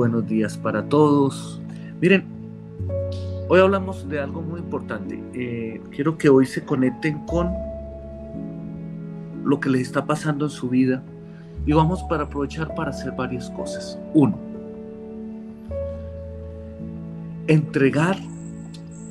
Buenos 0.00 0.26
días 0.26 0.56
para 0.56 0.88
todos. 0.88 1.60
Miren, 2.00 2.24
hoy 3.50 3.60
hablamos 3.60 4.08
de 4.08 4.18
algo 4.18 4.40
muy 4.40 4.60
importante. 4.60 5.22
Eh, 5.34 5.78
quiero 5.90 6.16
que 6.16 6.30
hoy 6.30 6.46
se 6.46 6.64
conecten 6.64 7.18
con 7.26 7.50
lo 9.44 9.60
que 9.60 9.68
les 9.68 9.82
está 9.82 10.06
pasando 10.06 10.46
en 10.46 10.50
su 10.50 10.70
vida 10.70 11.02
y 11.66 11.74
vamos 11.74 12.02
para 12.04 12.22
aprovechar 12.22 12.74
para 12.74 12.92
hacer 12.92 13.12
varias 13.12 13.50
cosas. 13.50 13.98
Uno, 14.14 14.38
entregar 17.46 18.16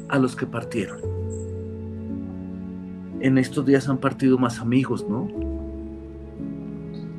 a 0.07 0.17
los 0.17 0.35
que 0.35 0.47
partieron. 0.47 1.01
En 3.19 3.37
estos 3.37 3.63
días 3.63 3.87
han 3.87 3.99
partido 3.99 4.39
más 4.39 4.59
amigos, 4.59 5.05
¿no? 5.07 5.27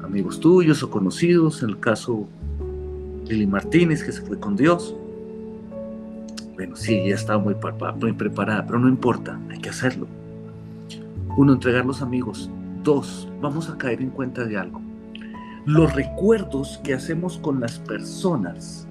Amigos 0.03 0.41
tuyos 0.41 0.83
o 0.83 0.91
conocidos, 0.91 1.63
en 1.63 1.69
el 1.69 1.79
caso 1.79 2.27
Lili 3.31 3.47
Martínez, 3.47 4.03
que 4.03 4.11
se 4.13 4.23
fue 4.23 4.39
con 4.39 4.57
Dios. 4.57 4.95
Bueno, 6.55 6.75
sí, 6.75 7.01
ya 7.09 7.15
estaba 7.15 7.39
muy, 7.39 7.55
muy 8.01 8.13
preparada, 8.13 8.67
pero 8.67 8.79
no 8.79 8.89
importa, 8.89 9.39
hay 9.49 9.59
que 9.59 9.71
hacerlo. 9.71 10.07
Uno, 11.37 11.53
entregar 11.53 11.87
los 11.87 12.03
amigos. 12.03 12.51
Dos, 12.83 13.29
vamos 13.41 13.71
a 13.71 13.79
caer 13.79 14.03
en 14.03 14.11
cuenta 14.11 14.45
de 14.45 14.59
algo. 14.59 14.81
Los 15.65 15.95
recuerdos 15.95 16.81
que 16.83 16.93
hacemos 16.93 17.39
con 17.39 17.61
las 17.61 17.79
personas. 17.79 18.89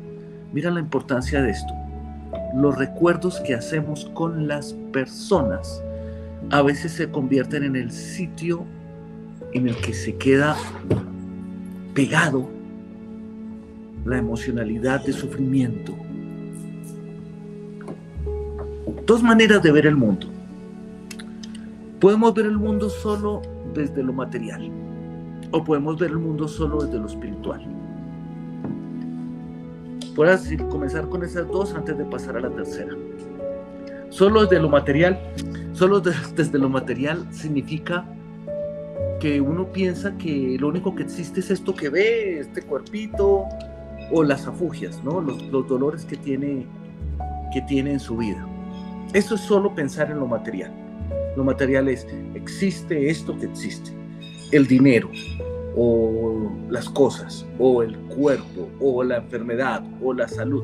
Mira 0.53 0.71
la 0.71 0.79
importancia 0.79 1.41
de 1.41 1.51
esto. 1.51 1.73
Los 2.55 2.77
recuerdos 2.77 3.41
que 3.41 3.55
hacemos 3.55 4.09
con 4.13 4.47
las 4.47 4.73
personas 4.93 5.83
a 6.51 6.61
veces 6.61 6.93
se 6.93 7.11
convierten 7.11 7.63
en 7.63 7.75
el 7.75 7.91
sitio 7.91 8.63
en 9.53 9.67
el 9.67 9.75
que 9.77 9.93
se 9.93 10.15
queda 10.15 10.55
pegado 11.93 12.58
la 14.05 14.17
emocionalidad 14.17 15.03
de 15.05 15.13
sufrimiento. 15.13 15.95
Dos 19.05 19.23
maneras 19.23 19.61
de 19.63 19.71
ver 19.71 19.87
el 19.87 19.95
mundo. 19.95 20.27
Podemos 21.99 22.33
ver 22.33 22.45
el 22.45 22.57
mundo 22.57 22.89
solo 22.89 23.41
desde 23.73 24.03
lo 24.03 24.13
material 24.13 24.71
o 25.51 25.63
podemos 25.63 25.97
ver 25.97 26.11
el 26.11 26.19
mundo 26.19 26.47
solo 26.47 26.81
desde 26.81 26.99
lo 26.99 27.07
espiritual. 27.07 27.65
Puedo 30.15 30.37
comenzar 30.69 31.07
con 31.09 31.23
esas 31.23 31.47
dos 31.47 31.73
antes 31.73 31.97
de 31.97 32.05
pasar 32.05 32.37
a 32.37 32.41
la 32.41 32.49
tercera. 32.49 32.93
Solo 34.09 34.41
desde 34.41 34.59
lo 34.59 34.69
material, 34.69 35.19
solo 35.73 36.01
desde 36.35 36.59
lo 36.59 36.69
material 36.69 37.27
significa 37.31 38.05
que 39.19 39.41
uno 39.41 39.71
piensa 39.71 40.17
que 40.17 40.57
lo 40.59 40.69
único 40.69 40.95
que 40.95 41.03
existe 41.03 41.41
es 41.41 41.51
esto 41.51 41.75
que 41.75 41.89
ve, 41.89 42.39
este 42.39 42.61
cuerpito, 42.61 43.45
o 44.11 44.23
las 44.23 44.47
afugias, 44.47 45.03
¿no? 45.03 45.21
los, 45.21 45.67
dolores 45.67 46.05
que 46.05 46.17
tiene, 46.17 46.65
que 47.53 47.61
tiene 47.61 47.93
en 47.93 47.99
su 47.99 48.17
vida. 48.17 48.45
Eso 49.13 49.35
es 49.35 49.41
solo 49.41 49.73
pensar 49.73 50.11
en 50.11 50.19
lo 50.19 50.27
material. 50.27 50.71
Lo 51.35 51.43
material 51.43 51.87
es, 51.87 52.07
existe 52.33 53.09
esto 53.09 53.37
que 53.37 53.45
existe. 53.45 53.91
El 54.51 54.67
dinero, 54.67 55.09
o 55.75 56.51
las 56.69 56.89
cosas, 56.89 57.45
o 57.59 57.83
el 57.83 57.97
cuerpo, 57.99 58.69
o 58.79 59.03
la 59.03 59.17
enfermedad, 59.17 59.83
o 60.01 60.13
la 60.13 60.27
salud. 60.27 60.63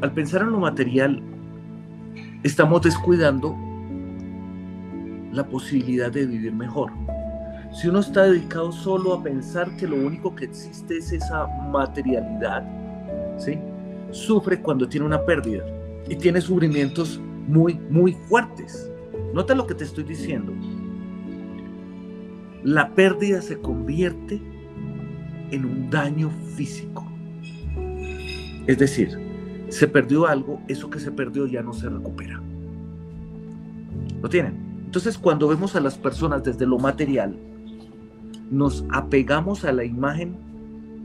Al 0.00 0.12
pensar 0.12 0.42
en 0.42 0.52
lo 0.52 0.58
material, 0.58 1.22
estamos 2.42 2.82
descuidando 2.82 3.56
la 5.32 5.46
posibilidad 5.46 6.10
de 6.10 6.26
vivir 6.26 6.52
mejor 6.52 6.92
si 7.72 7.88
uno 7.88 8.00
está 8.00 8.24
dedicado 8.24 8.70
solo 8.70 9.14
a 9.14 9.22
pensar 9.22 9.76
que 9.76 9.86
lo 9.86 9.96
único 9.96 10.34
que 10.34 10.44
existe 10.44 10.98
es 10.98 11.12
esa 11.12 11.46
materialidad, 11.70 12.64
¿sí? 13.38 13.58
sufre 14.10 14.60
cuando 14.60 14.88
tiene 14.88 15.06
una 15.06 15.24
pérdida 15.24 15.64
y 16.08 16.16
tiene 16.16 16.40
sufrimientos 16.40 17.18
muy, 17.48 17.74
muy 17.90 18.12
fuertes. 18.28 18.90
Nota 19.32 19.54
lo 19.54 19.66
que 19.66 19.74
te 19.74 19.84
estoy 19.84 20.04
diciendo. 20.04 20.52
La 22.62 22.94
pérdida 22.94 23.40
se 23.40 23.58
convierte 23.58 24.40
en 25.50 25.64
un 25.64 25.90
daño 25.90 26.30
físico. 26.54 27.06
Es 28.66 28.78
decir, 28.78 29.18
se 29.68 29.88
perdió 29.88 30.26
algo, 30.26 30.60
eso 30.68 30.90
que 30.90 31.00
se 31.00 31.10
perdió 31.10 31.46
ya 31.46 31.62
no 31.62 31.72
se 31.72 31.88
recupera. 31.88 32.40
¿Lo 34.22 34.28
tienen? 34.28 34.54
Entonces, 34.84 35.16
cuando 35.16 35.48
vemos 35.48 35.74
a 35.74 35.80
las 35.80 35.96
personas 35.96 36.44
desde 36.44 36.66
lo 36.66 36.78
material, 36.78 37.34
nos 38.52 38.84
apegamos 38.90 39.64
a 39.64 39.72
la 39.72 39.82
imagen 39.82 40.36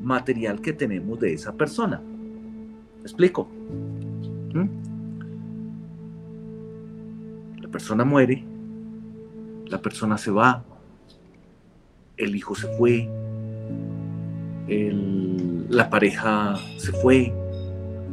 material 0.03 0.61
que 0.61 0.73
tenemos 0.73 1.19
de 1.21 1.33
esa 1.33 1.53
persona. 1.53 2.01
¿Me 2.97 3.03
explico? 3.03 3.47
¿Mm? 4.53 4.67
La 7.61 7.69
persona 7.69 8.03
muere, 8.03 8.43
la 9.67 9.81
persona 9.81 10.17
se 10.17 10.29
va, 10.29 10.61
el 12.17 12.35
hijo 12.35 12.53
se 12.53 12.67
fue, 12.77 13.09
la 15.69 15.89
pareja 15.89 16.55
se 16.77 16.91
fue. 16.91 17.33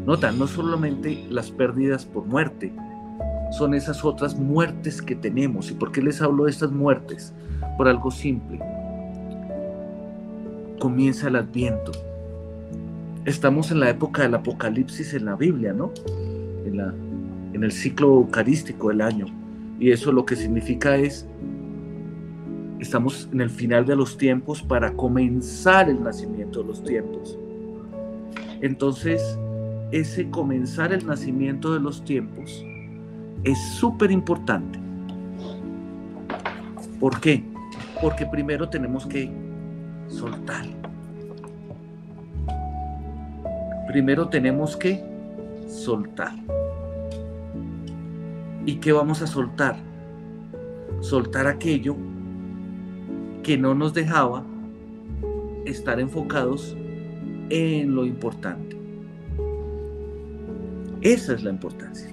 Nota, 0.07 0.31
no 0.31 0.47
solamente 0.47 1.27
las 1.29 1.51
pérdidas 1.51 2.05
por 2.05 2.25
muerte, 2.25 2.73
son 3.51 3.75
esas 3.75 4.05
otras 4.05 4.39
muertes 4.39 5.03
que 5.03 5.17
tenemos. 5.17 5.73
¿Y 5.73 5.75
por 5.75 5.91
qué 5.91 6.03
les 6.03 6.23
hablo 6.23 6.45
de 6.45 6.53
estas 6.53 6.71
muertes? 6.71 7.33
Por 7.77 7.89
algo 7.89 8.11
simple 8.13 8.61
comienza 10.85 11.29
el 11.29 11.37
adviento. 11.37 11.93
Estamos 13.25 13.71
en 13.71 13.81
la 13.81 13.89
época 13.89 14.21
del 14.21 14.35
apocalipsis 14.35 15.15
en 15.15 15.25
la 15.25 15.35
Biblia, 15.35 15.73
¿no? 15.73 15.91
En, 16.67 16.77
la, 16.77 16.93
en 17.55 17.65
el 17.65 17.73
ciclo 17.73 18.09
eucarístico 18.09 18.91
del 18.91 19.01
año. 19.01 19.25
Y 19.81 19.93
eso 19.93 20.13
lo 20.13 20.27
que 20.27 20.37
significa 20.37 20.95
es, 20.99 21.27
estamos 22.81 23.31
en 23.33 23.41
el 23.41 23.49
final 23.49 23.87
de 23.87 23.97
los 23.97 24.19
tiempos 24.19 24.63
para 24.63 24.93
comenzar 24.93 25.89
el 25.89 26.05
nacimiento 26.05 26.61
de 26.61 26.69
los 26.69 26.85
tiempos. 26.85 27.39
Entonces, 28.61 29.39
ese 29.91 30.29
comenzar 30.29 30.93
el 30.93 31.07
nacimiento 31.07 31.73
de 31.73 31.81
los 31.81 32.05
tiempos 32.05 32.63
es 33.43 33.59
súper 33.79 34.11
importante. 34.11 34.79
¿Por 37.01 37.19
qué? 37.21 37.43
Porque 38.03 38.27
primero 38.27 38.69
tenemos 38.69 39.07
que 39.07 39.44
soltar. 40.09 40.67
Primero 43.87 44.29
tenemos 44.29 44.77
que 44.77 45.05
soltar. 45.69 46.33
¿Y 48.67 48.77
qué 48.77 48.93
vamos 48.93 49.23
a 49.23 49.27
soltar? 49.27 49.77
Soltar 51.01 51.47
aquello 51.47 51.97
que 53.43 53.59
no 53.59 53.75
nos 53.75 53.93
dejaba 53.93 54.43
estar 55.67 56.01
enfocados 56.01 56.77
en 57.51 57.95
lo 57.95 58.05
importante. 58.05 58.77
Esa 61.03 61.35
es 61.35 61.45
la 61.45 61.51
importancia. 61.51 62.09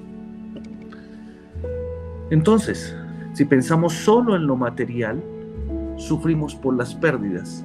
Entonces, 2.29 2.95
si 3.33 3.45
pensamos 3.45 3.93
solo 3.93 4.35
en 4.35 4.45
lo 4.45 4.55
material, 4.55 5.23
sufrimos 5.97 6.55
por 6.55 6.75
las 6.75 6.93
pérdidas 6.93 7.63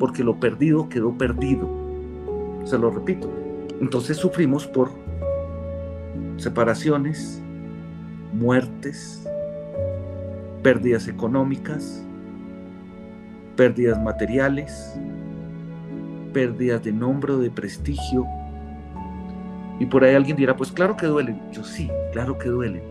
porque 0.00 0.24
lo 0.24 0.40
perdido 0.40 0.88
quedó 0.88 1.12
perdido. 1.12 1.68
Se 2.64 2.78
lo 2.78 2.90
repito. 2.90 3.30
Entonces 3.80 4.16
sufrimos 4.16 4.66
por 4.66 4.90
separaciones, 6.38 7.40
muertes, 8.32 9.28
pérdidas 10.62 11.06
económicas, 11.06 12.02
pérdidas 13.56 14.02
materiales, 14.02 14.98
pérdidas 16.32 16.82
de 16.82 16.92
nombre 16.92 17.34
o 17.34 17.38
de 17.38 17.50
prestigio. 17.50 18.24
Y 19.78 19.86
por 19.86 20.02
ahí 20.02 20.14
alguien 20.14 20.36
dirá, 20.36 20.56
pues 20.56 20.72
claro 20.72 20.96
que 20.96 21.06
duelen. 21.06 21.42
Yo 21.52 21.62
sí, 21.62 21.90
claro 22.12 22.38
que 22.38 22.48
duelen. 22.48 22.82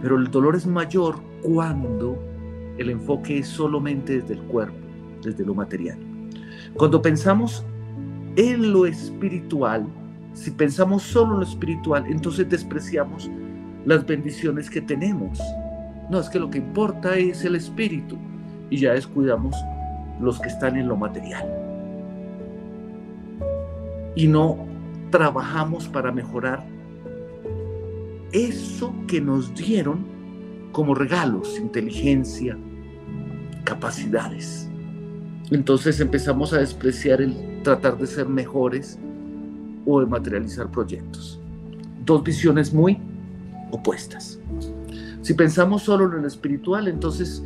Pero 0.00 0.16
el 0.16 0.30
dolor 0.30 0.54
es 0.54 0.66
mayor 0.66 1.16
cuando 1.42 2.16
el 2.78 2.88
enfoque 2.90 3.38
es 3.38 3.48
solamente 3.48 4.20
desde 4.20 4.34
el 4.34 4.42
cuerpo 4.42 4.85
desde 5.22 5.44
lo 5.44 5.54
material. 5.54 5.98
Cuando 6.74 7.00
pensamos 7.00 7.64
en 8.36 8.72
lo 8.72 8.86
espiritual, 8.86 9.86
si 10.34 10.50
pensamos 10.50 11.02
solo 11.02 11.34
en 11.34 11.40
lo 11.40 11.46
espiritual, 11.46 12.04
entonces 12.08 12.48
despreciamos 12.48 13.30
las 13.86 14.04
bendiciones 14.04 14.68
que 14.68 14.80
tenemos. 14.80 15.40
No, 16.10 16.20
es 16.20 16.28
que 16.28 16.38
lo 16.38 16.50
que 16.50 16.58
importa 16.58 17.16
es 17.16 17.44
el 17.44 17.56
espíritu 17.56 18.16
y 18.68 18.78
ya 18.78 18.92
descuidamos 18.92 19.56
los 20.20 20.38
que 20.40 20.48
están 20.48 20.76
en 20.76 20.88
lo 20.88 20.96
material. 20.96 21.46
Y 24.14 24.26
no 24.28 24.58
trabajamos 25.10 25.88
para 25.88 26.12
mejorar 26.12 26.64
eso 28.32 28.92
que 29.06 29.20
nos 29.20 29.54
dieron 29.54 30.04
como 30.72 30.94
regalos, 30.94 31.58
inteligencia, 31.58 32.58
capacidades. 33.64 34.68
Entonces 35.50 36.00
empezamos 36.00 36.52
a 36.52 36.58
despreciar 36.58 37.20
el 37.20 37.62
tratar 37.62 37.96
de 37.98 38.06
ser 38.06 38.28
mejores 38.28 38.98
o 39.84 40.00
de 40.00 40.06
materializar 40.06 40.70
proyectos. 40.70 41.40
Dos 42.04 42.24
visiones 42.24 42.72
muy 42.74 42.98
opuestas. 43.70 44.40
Si 45.22 45.34
pensamos 45.34 45.82
solo 45.82 46.04
en 46.16 46.22
lo 46.22 46.28
espiritual, 46.28 46.88
entonces 46.88 47.42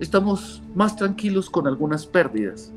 estamos 0.00 0.62
más 0.74 0.96
tranquilos 0.96 1.48
con 1.50 1.66
algunas 1.66 2.06
pérdidas, 2.06 2.72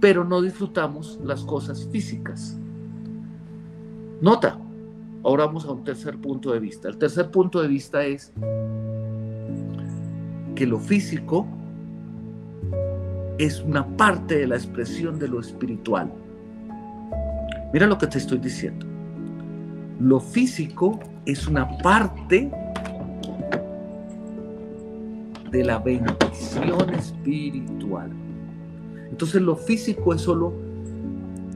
pero 0.00 0.24
no 0.24 0.40
disfrutamos 0.40 1.18
las 1.24 1.42
cosas 1.42 1.86
físicas. 1.90 2.56
Nota, 4.22 4.58
ahora 5.22 5.46
vamos 5.46 5.64
a 5.66 5.72
un 5.72 5.84
tercer 5.84 6.16
punto 6.18 6.52
de 6.52 6.60
vista. 6.60 6.88
El 6.88 6.96
tercer 6.96 7.30
punto 7.30 7.60
de 7.60 7.68
vista 7.68 8.04
es 8.04 8.32
que 10.54 10.66
lo 10.66 10.78
físico 10.78 11.46
es 13.38 13.60
una 13.60 13.86
parte 13.96 14.38
de 14.38 14.46
la 14.46 14.56
expresión 14.56 15.18
de 15.18 15.28
lo 15.28 15.40
espiritual. 15.40 16.12
Mira 17.72 17.86
lo 17.86 17.98
que 17.98 18.06
te 18.06 18.18
estoy 18.18 18.38
diciendo. 18.38 18.86
Lo 20.00 20.18
físico 20.18 20.98
es 21.26 21.46
una 21.46 21.76
parte 21.78 22.50
de 25.50 25.64
la 25.64 25.78
bendición 25.78 26.94
espiritual. 26.94 28.10
Entonces 29.10 29.42
lo 29.42 29.56
físico 29.56 30.14
es 30.14 30.22
solo, 30.22 30.52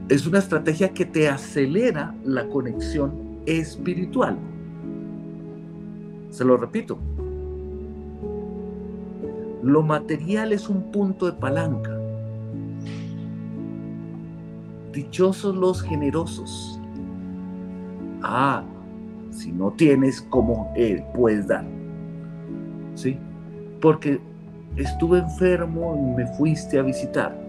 es 0.09 0.27
una 0.27 0.39
estrategia 0.39 0.93
que 0.93 1.05
te 1.05 1.29
acelera 1.29 2.13
la 2.23 2.47
conexión 2.47 3.39
espiritual. 3.45 4.37
Se 6.29 6.43
lo 6.43 6.57
repito. 6.57 6.99
Lo 9.65 9.83
material 9.83 10.53
es 10.53 10.69
un 10.69 10.91
punto 10.91 11.25
de 11.25 11.33
palanca. 11.33 11.91
Dichosos 14.93 15.53
los 15.55 15.81
generosos. 15.81 16.79
Ah, 18.21 18.63
si 19.29 19.51
no 19.51 19.71
tienes, 19.71 20.21
¿cómo 20.29 20.71
él 20.77 21.03
puedes 21.13 21.47
dar? 21.47 21.65
¿Sí? 22.95 23.19
porque 23.85 24.19
estuve 24.77 25.19
enfermo 25.19 25.95
y 25.95 26.17
me 26.17 26.27
fuiste 26.37 26.79
a 26.79 26.81
visitar. 26.81 27.39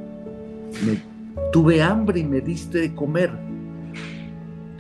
tuve 1.50 1.80
hambre 1.82 2.20
y 2.20 2.24
me 2.24 2.42
diste 2.42 2.78
de 2.78 2.94
comer. 2.94 3.30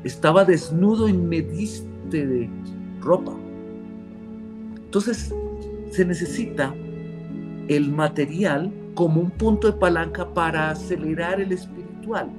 Estaba 0.04 0.44
desnudo 0.44 1.08
y 1.08 1.14
me 1.14 1.40
diste 1.40 2.26
de 2.26 2.50
ropa. 3.00 3.32
Entonces 4.84 5.34
se 5.90 6.04
necesita 6.04 6.74
el 7.68 7.90
material 7.90 8.72
como 8.94 9.20
un 9.20 9.30
punto 9.30 9.70
de 9.70 9.78
palanca 9.78 10.32
para 10.32 10.70
acelerar 10.70 11.40
el 11.40 11.52
espiritual. 11.52 12.30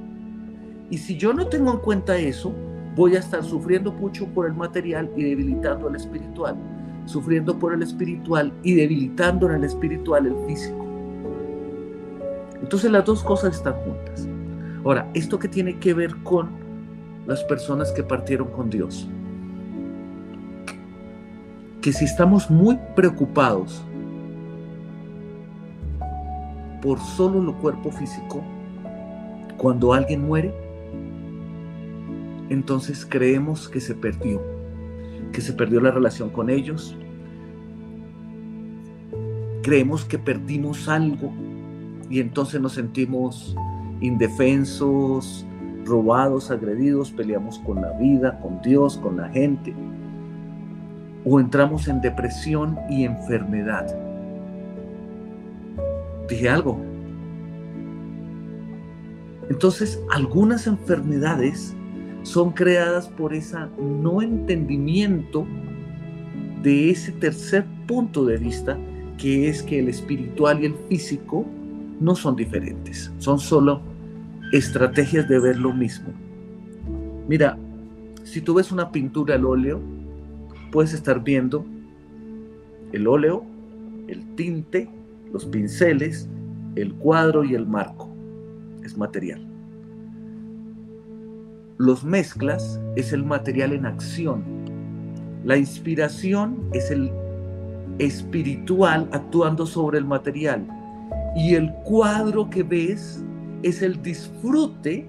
Y 0.90 0.98
si 0.98 1.18
yo 1.18 1.34
no 1.34 1.48
tengo 1.48 1.72
en 1.72 1.80
cuenta 1.80 2.18
eso, 2.18 2.54
voy 2.96 3.16
a 3.16 3.20
estar 3.20 3.44
sufriendo 3.44 3.92
mucho 3.92 4.26
por 4.28 4.48
el 4.48 4.54
material 4.54 5.10
y 5.16 5.24
debilitando 5.24 5.90
el 5.90 5.96
espiritual 5.96 6.56
sufriendo 7.08 7.58
por 7.58 7.74
el 7.74 7.82
espiritual 7.82 8.54
y 8.64 8.76
debilitando 8.76 9.48
en 9.48 9.56
el 9.56 9.64
espiritual 9.64 10.28
el 10.28 10.36
físico. 10.46 10.86
Entonces 12.62 12.92
las 12.92 13.06
dos 13.06 13.24
cosas 13.24 13.56
están 13.56 13.74
juntas. 13.74 14.28
Ahora, 14.84 15.10
¿esto 15.14 15.40
qué 15.40 15.48
tiene 15.48 15.80
que 15.80 15.94
ver 15.94 16.16
con 16.24 16.50
las 17.26 17.44
personas 17.46 17.92
que 17.92 18.04
partieron 18.04 18.50
con 18.50 18.70
Dios? 18.70 19.08
Que 21.82 21.94
si 21.94 22.06
estamos 22.06 22.50
muy 22.50 22.78
preocupados 22.96 23.84
por 26.82 27.00
solo 27.00 27.42
lo 27.42 27.58
cuerpo 27.58 27.92
físico, 27.92 28.44
cuando 29.58 29.94
alguien 29.94 30.26
muere, 30.26 30.54
entonces 32.50 33.06
creemos 33.06 33.68
que 33.68 33.82
se 33.82 33.96
perdió 33.96 34.58
que 35.32 35.42
se 35.42 35.54
perdió 35.54 35.80
la 35.82 35.92
relación 35.92 36.30
con 36.30 36.50
ellos. 36.50 36.98
Creemos 39.62 40.06
que 40.06 40.18
perdimos 40.18 40.88
algo 40.88 41.34
y 42.10 42.20
entonces 42.20 42.62
nos 42.62 42.74
sentimos 42.74 43.56
indefensos, 44.00 45.46
robados, 45.86 46.52
agredidos, 46.52 47.12
peleamos 47.12 47.60
con 47.60 47.82
la 47.82 47.92
vida, 47.94 48.40
con 48.40 48.62
Dios, 48.62 48.98
con 48.98 49.18
la 49.18 49.30
gente. 49.30 49.74
O 51.26 51.40
entramos 51.40 51.88
en 51.88 52.00
depresión 52.02 52.78
y 52.90 53.04
enfermedad. 53.04 54.06
Dije 56.28 56.50
algo. 56.50 56.80
Entonces, 59.50 60.02
algunas 60.12 60.68
enfermedades 60.68 61.76
son 62.24 62.52
creadas 62.52 63.08
por 63.08 63.34
ese 63.34 63.58
no 63.80 64.22
entendimiento 64.22 65.48
de 66.62 66.90
ese 66.90 67.14
tercer 67.14 67.66
punto 67.88 68.26
de 68.26 68.38
vista, 68.38 68.78
que 69.18 69.48
es 69.48 69.64
que 69.64 69.80
el 69.80 69.88
espiritual 69.88 70.62
y 70.62 70.66
el 70.66 70.76
físico 70.90 71.46
no 72.00 72.16
son 72.16 72.36
diferentes, 72.36 73.12
son 73.20 73.40
solo 73.40 73.82
estrategias 74.52 75.28
de 75.28 75.40
ver 75.40 75.58
lo 75.58 75.74
mismo. 75.74 76.10
Mira, 77.28 77.58
si 78.24 78.42
tú 78.42 78.56
ves 78.56 78.72
una 78.72 78.92
pintura 78.92 79.36
al 79.36 79.46
óleo, 79.46 79.82
puedes 80.72 80.94
estar 80.94 81.24
viendo 81.24 81.66
el 82.92 83.08
óleo, 83.08 83.46
el 84.08 84.36
tinte, 84.36 84.90
los 85.32 85.46
pinceles, 85.46 86.30
el 86.76 86.94
cuadro 86.96 87.44
y 87.44 87.56
el 87.56 87.66
marco. 87.66 88.10
Es 88.84 88.98
material 88.98 89.48
los 91.78 92.04
mezclas 92.04 92.80
es 92.96 93.14
el 93.14 93.24
material 93.24 93.72
en 93.72 93.86
acción. 93.86 94.44
La 95.44 95.58
inspiración 95.58 96.58
es 96.74 96.90
el 96.90 97.12
espiritual 98.00 99.08
actuando 99.12 99.66
sobre 99.66 100.00
el 100.00 100.06
material. 100.06 100.68
Y 101.36 101.54
el 101.54 101.72
cuadro 101.84 102.50
que 102.50 102.64
ves 102.64 103.24
es 103.62 103.84
el 103.84 104.02
disfrute 104.02 105.07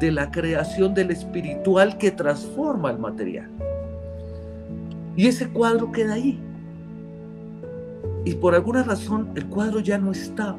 de 0.00 0.10
la 0.10 0.30
creación 0.30 0.94
del 0.94 1.10
espiritual 1.10 1.98
que 1.98 2.10
transforma 2.10 2.90
el 2.90 2.98
material. 2.98 3.50
Y 5.16 5.26
ese 5.26 5.48
cuadro 5.50 5.92
queda 5.92 6.14
ahí. 6.14 6.40
Y 8.24 8.34
por 8.34 8.54
alguna 8.54 8.82
razón 8.82 9.30
el 9.34 9.46
cuadro 9.46 9.80
ya 9.80 9.98
no 9.98 10.12
está. 10.12 10.56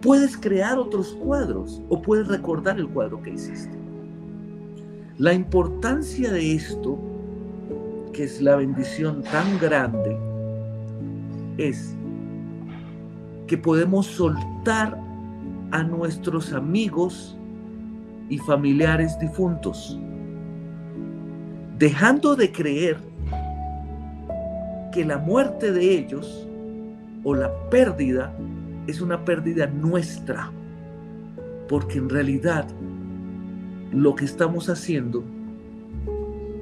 Puedes 0.00 0.36
crear 0.36 0.78
otros 0.78 1.16
cuadros 1.22 1.82
o 1.88 2.00
puedes 2.00 2.28
recordar 2.28 2.78
el 2.78 2.88
cuadro 2.88 3.20
que 3.22 3.30
hiciste. 3.30 3.76
La 5.18 5.34
importancia 5.34 6.32
de 6.32 6.54
esto, 6.54 6.98
que 8.12 8.24
es 8.24 8.40
la 8.40 8.56
bendición 8.56 9.22
tan 9.22 9.58
grande, 9.58 10.16
es 11.58 11.94
que 13.46 13.58
podemos 13.58 14.06
soltar 14.06 14.98
a 15.72 15.82
nuestros 15.82 16.52
amigos 16.52 17.36
y 18.30 18.38
familiares 18.38 19.18
difuntos, 19.18 19.98
dejando 21.76 22.36
de 22.36 22.50
creer 22.50 22.96
que 24.92 25.04
la 25.04 25.18
muerte 25.18 25.72
de 25.72 25.98
ellos 25.98 26.48
o 27.24 27.34
la 27.34 27.52
pérdida 27.70 28.34
es 28.86 29.00
una 29.00 29.24
pérdida 29.24 29.66
nuestra, 29.66 30.50
porque 31.68 31.98
en 31.98 32.08
realidad 32.08 32.66
lo 33.92 34.14
que 34.14 34.24
estamos 34.24 34.68
haciendo 34.68 35.24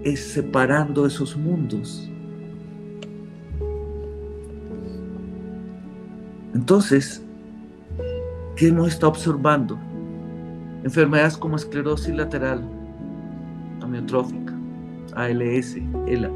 es 0.04 0.32
separando 0.32 1.06
esos 1.06 1.36
mundos. 1.36 2.10
Entonces, 6.54 7.22
¿qué 8.56 8.68
hemos 8.68 8.88
estado 8.88 9.10
observando? 9.10 9.78
Enfermedades 10.82 11.36
como 11.36 11.56
esclerosis 11.56 12.14
lateral, 12.14 12.62
amiotrófica, 13.80 14.54
ALS, 15.14 15.76
ELA, 16.06 16.30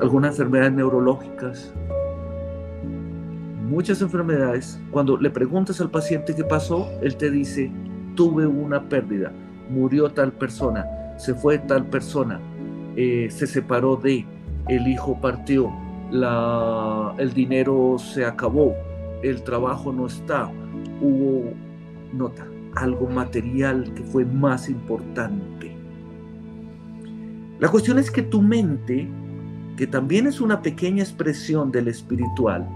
algunas 0.00 0.32
enfermedades 0.32 0.72
neurológicas, 0.72 1.72
muchas 3.70 4.02
enfermedades. 4.02 4.78
Cuando 4.90 5.16
le 5.16 5.30
preguntas 5.30 5.80
al 5.80 5.90
paciente 5.90 6.34
qué 6.34 6.44
pasó, 6.44 6.90
él 7.02 7.16
te 7.16 7.30
dice, 7.30 7.70
tuve 8.16 8.46
una 8.46 8.88
pérdida, 8.88 9.32
murió 9.70 10.10
tal 10.10 10.32
persona, 10.32 10.84
se 11.16 11.34
fue 11.34 11.58
tal 11.58 11.86
persona, 11.86 12.40
eh, 12.96 13.28
se 13.30 13.46
separó 13.46 13.96
de, 13.96 14.26
el 14.68 14.88
hijo 14.88 15.18
partió, 15.20 15.70
la, 16.10 17.14
el 17.18 17.32
dinero 17.32 17.96
se 17.98 18.24
acabó, 18.24 18.74
el 19.22 19.42
trabajo 19.44 19.92
no 19.92 20.06
está, 20.06 20.50
hubo, 21.00 21.52
nota, 22.12 22.44
algo 22.74 23.06
material 23.06 23.94
que 23.94 24.02
fue 24.02 24.24
más 24.24 24.68
importante. 24.68 25.76
La 27.60 27.68
cuestión 27.68 28.00
es 28.00 28.10
que 28.10 28.22
tu 28.22 28.42
mente, 28.42 29.06
que 29.76 29.86
también 29.86 30.26
es 30.26 30.40
una 30.40 30.60
pequeña 30.60 31.04
expresión 31.04 31.70
del 31.70 31.86
espiritual, 31.86 32.66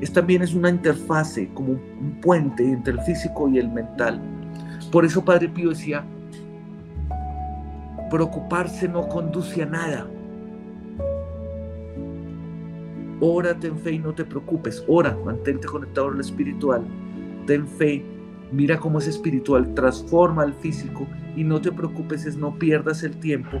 es 0.00 0.12
también 0.12 0.42
es 0.42 0.54
una 0.54 0.70
interfase, 0.70 1.48
como 1.54 1.72
un 1.72 2.20
puente 2.20 2.64
entre 2.64 2.92
el 2.92 3.00
físico 3.00 3.48
y 3.48 3.58
el 3.58 3.68
mental. 3.70 4.20
Por 4.92 5.04
eso 5.04 5.24
Padre 5.24 5.48
Pío 5.48 5.70
decía, 5.70 6.04
preocuparse 8.10 8.88
no 8.88 9.08
conduce 9.08 9.62
a 9.62 9.66
nada. 9.66 10.06
Ora, 13.20 13.58
ten 13.58 13.78
fe 13.78 13.92
y 13.92 13.98
no 13.98 14.14
te 14.14 14.24
preocupes. 14.24 14.84
Ora, 14.86 15.16
mantente 15.24 15.66
conectado 15.66 16.08
al 16.08 16.20
espiritual. 16.20 16.82
Ten 17.46 17.66
fe, 17.66 18.04
mira 18.52 18.78
cómo 18.78 18.98
es 18.98 19.06
espiritual, 19.06 19.72
transforma 19.74 20.42
al 20.42 20.52
físico 20.54 21.06
y 21.34 21.44
no 21.44 21.60
te 21.60 21.72
preocupes, 21.72 22.26
es 22.26 22.36
no 22.36 22.58
pierdas 22.58 23.02
el 23.02 23.16
tiempo 23.16 23.58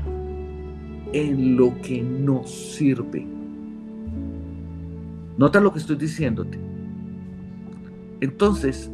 en 1.12 1.56
lo 1.56 1.74
que 1.80 2.02
no 2.02 2.46
sirve. 2.46 3.35
Nota 5.38 5.60
lo 5.60 5.72
que 5.72 5.78
estoy 5.78 5.96
diciéndote. 5.96 6.58
Entonces, 8.20 8.90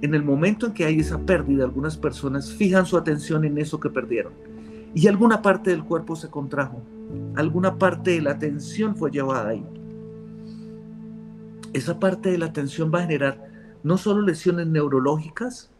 en 0.00 0.14
el 0.14 0.22
momento 0.22 0.66
en 0.66 0.72
que 0.72 0.84
hay 0.84 1.00
esa 1.00 1.18
pérdida, 1.18 1.64
algunas 1.64 1.96
personas 1.96 2.52
fijan 2.52 2.86
su 2.86 2.96
atención 2.96 3.44
en 3.44 3.58
eso 3.58 3.80
que 3.80 3.90
perdieron. 3.90 4.32
Y 4.94 5.08
alguna 5.08 5.42
parte 5.42 5.70
del 5.70 5.84
cuerpo 5.84 6.16
se 6.16 6.28
contrajo. 6.28 6.82
Alguna 7.34 7.78
parte 7.78 8.12
de 8.12 8.22
la 8.22 8.32
atención 8.32 8.96
fue 8.96 9.10
llevada 9.10 9.48
ahí. 9.48 9.64
Esa 11.72 11.98
parte 11.98 12.30
de 12.30 12.38
la 12.38 12.46
atención 12.46 12.90
va 12.94 13.00
a 13.00 13.02
generar 13.02 13.50
no 13.82 13.96
solo 13.96 14.22
lesiones 14.22 14.66
neurológicas, 14.66 15.70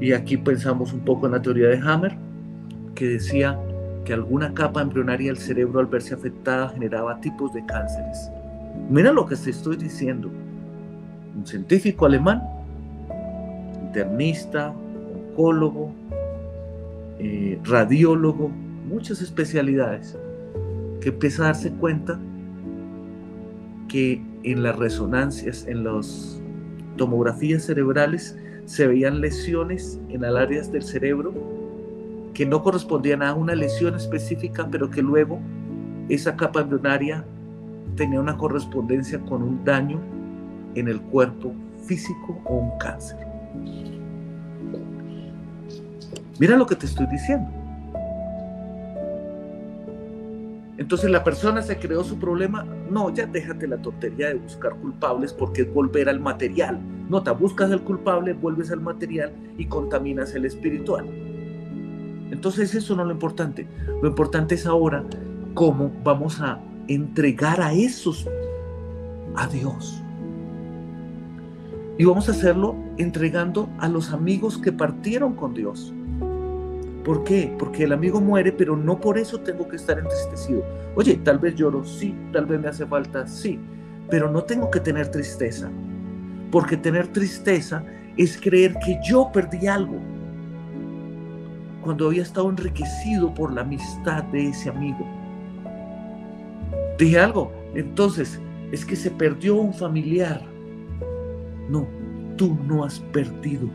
y 0.00 0.12
aquí 0.12 0.36
pensamos 0.36 0.92
un 0.92 1.00
poco 1.00 1.26
en 1.26 1.32
la 1.32 1.42
teoría 1.42 1.68
de 1.68 1.78
Hammer, 1.78 2.16
que 2.94 3.06
decía 3.06 3.58
que 4.04 4.12
alguna 4.12 4.54
capa 4.54 4.82
embrionaria 4.82 5.32
del 5.32 5.38
cerebro 5.38 5.80
al 5.80 5.86
verse 5.86 6.14
afectada 6.14 6.70
generaba 6.70 7.20
tipos 7.20 7.52
de 7.52 7.64
cánceres. 7.66 8.30
Mira 8.88 9.12
lo 9.12 9.26
que 9.26 9.36
te 9.36 9.50
estoy 9.50 9.76
diciendo. 9.76 10.30
Un 11.36 11.46
científico 11.46 12.06
alemán, 12.06 12.42
internista, 13.82 14.72
oncólogo, 15.14 15.92
eh, 17.18 17.58
radiólogo, 17.64 18.48
muchas 18.48 19.20
especialidades, 19.20 20.16
que 21.00 21.10
empieza 21.10 21.42
a 21.42 21.46
darse 21.46 21.70
cuenta 21.72 22.18
que 23.88 24.22
en 24.42 24.62
las 24.62 24.76
resonancias, 24.76 25.66
en 25.66 25.84
las 25.84 26.40
tomografías 26.96 27.64
cerebrales, 27.64 28.36
se 28.64 28.86
veían 28.86 29.20
lesiones 29.20 30.00
en 30.08 30.22
las 30.22 30.34
áreas 30.34 30.70
del 30.70 30.82
cerebro 30.82 31.57
que 32.38 32.46
no 32.46 32.62
correspondían 32.62 33.20
a 33.24 33.34
una 33.34 33.56
lesión 33.56 33.96
específica, 33.96 34.68
pero 34.70 34.88
que 34.88 35.02
luego 35.02 35.40
esa 36.08 36.36
capa 36.36 36.60
embrionaria 36.60 37.24
tenía 37.96 38.20
una 38.20 38.36
correspondencia 38.36 39.18
con 39.18 39.42
un 39.42 39.64
daño 39.64 40.00
en 40.76 40.86
el 40.86 41.00
cuerpo 41.00 41.52
físico 41.84 42.40
o 42.44 42.58
un 42.58 42.78
cáncer. 42.78 43.18
Mira 46.38 46.56
lo 46.56 46.64
que 46.64 46.76
te 46.76 46.86
estoy 46.86 47.08
diciendo. 47.08 47.50
Entonces 50.76 51.10
la 51.10 51.24
persona 51.24 51.60
se 51.60 51.76
creó 51.76 52.04
su 52.04 52.20
problema. 52.20 52.64
No, 52.88 53.12
ya 53.12 53.26
déjate 53.26 53.66
la 53.66 53.78
tontería 53.78 54.28
de 54.28 54.34
buscar 54.34 54.76
culpables 54.76 55.32
porque 55.32 55.62
es 55.62 55.74
volver 55.74 56.08
al 56.08 56.20
material. 56.20 56.78
Nota, 57.08 57.32
buscas 57.32 57.72
al 57.72 57.82
culpable, 57.82 58.32
vuelves 58.32 58.70
al 58.70 58.80
material 58.80 59.32
y 59.58 59.66
contaminas 59.66 60.36
el 60.36 60.44
espiritual. 60.44 61.27
Entonces 62.30 62.74
eso 62.74 62.94
no 62.94 63.02
es 63.02 63.08
lo 63.08 63.14
importante. 63.14 63.66
Lo 64.02 64.08
importante 64.08 64.54
es 64.54 64.66
ahora 64.66 65.04
cómo 65.54 65.90
vamos 66.04 66.40
a 66.40 66.60
entregar 66.88 67.60
a 67.60 67.72
esos 67.72 68.28
a 69.34 69.46
Dios. 69.46 70.02
Y 71.96 72.04
vamos 72.04 72.28
a 72.28 72.32
hacerlo 72.32 72.76
entregando 72.96 73.68
a 73.78 73.88
los 73.88 74.12
amigos 74.12 74.58
que 74.58 74.72
partieron 74.72 75.34
con 75.34 75.54
Dios. 75.54 75.92
¿Por 77.04 77.24
qué? 77.24 77.54
Porque 77.58 77.84
el 77.84 77.92
amigo 77.92 78.20
muere, 78.20 78.52
pero 78.52 78.76
no 78.76 79.00
por 79.00 79.18
eso 79.18 79.40
tengo 79.40 79.66
que 79.66 79.76
estar 79.76 79.98
entristecido. 79.98 80.62
Oye, 80.94 81.16
tal 81.24 81.38
vez 81.38 81.54
lloro, 81.54 81.84
sí, 81.84 82.14
tal 82.32 82.46
vez 82.46 82.60
me 82.60 82.68
hace 82.68 82.86
falta, 82.86 83.26
sí, 83.26 83.58
pero 84.10 84.30
no 84.30 84.44
tengo 84.44 84.70
que 84.70 84.80
tener 84.80 85.08
tristeza. 85.10 85.70
Porque 86.50 86.76
tener 86.76 87.08
tristeza 87.08 87.82
es 88.16 88.38
creer 88.38 88.74
que 88.84 88.98
yo 89.04 89.30
perdí 89.32 89.66
algo 89.66 89.98
cuando 91.88 92.08
había 92.08 92.20
estado 92.20 92.50
enriquecido 92.50 93.32
por 93.32 93.50
la 93.50 93.62
amistad 93.62 94.22
de 94.24 94.48
ese 94.48 94.68
amigo. 94.68 95.06
Dije 96.98 97.18
algo, 97.18 97.50
entonces 97.74 98.38
es 98.72 98.84
que 98.84 98.94
se 98.94 99.10
perdió 99.10 99.56
un 99.56 99.72
familiar. 99.72 100.42
No, 101.70 101.88
tú 102.36 102.58
no 102.66 102.84
has 102.84 103.00
perdido. 103.00 103.70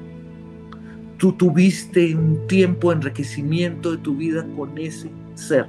Tú 1.17 1.31
tuviste 1.33 2.15
un 2.15 2.45
tiempo 2.45 2.91
de 2.91 2.97
enriquecimiento 2.97 3.93
de 3.93 3.97
tu 3.97 4.15
vida 4.15 4.45
con 4.55 4.77
ese 4.77 5.09
ser. 5.33 5.65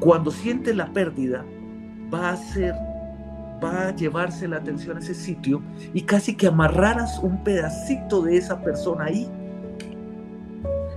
Cuando 0.00 0.32
siente 0.32 0.74
la 0.74 0.92
pérdida, 0.92 1.44
va 2.12 2.30
a 2.30 2.36
ser 2.36 2.74
va 3.64 3.86
a 3.86 3.94
llevarse 3.94 4.48
la 4.48 4.56
atención 4.56 4.96
a 4.96 5.00
ese 5.00 5.14
sitio 5.14 5.62
y 5.94 6.02
casi 6.02 6.34
que 6.34 6.48
amarraras 6.48 7.20
un 7.20 7.44
pedacito 7.44 8.22
de 8.22 8.36
esa 8.36 8.60
persona 8.60 9.04
ahí 9.04 9.30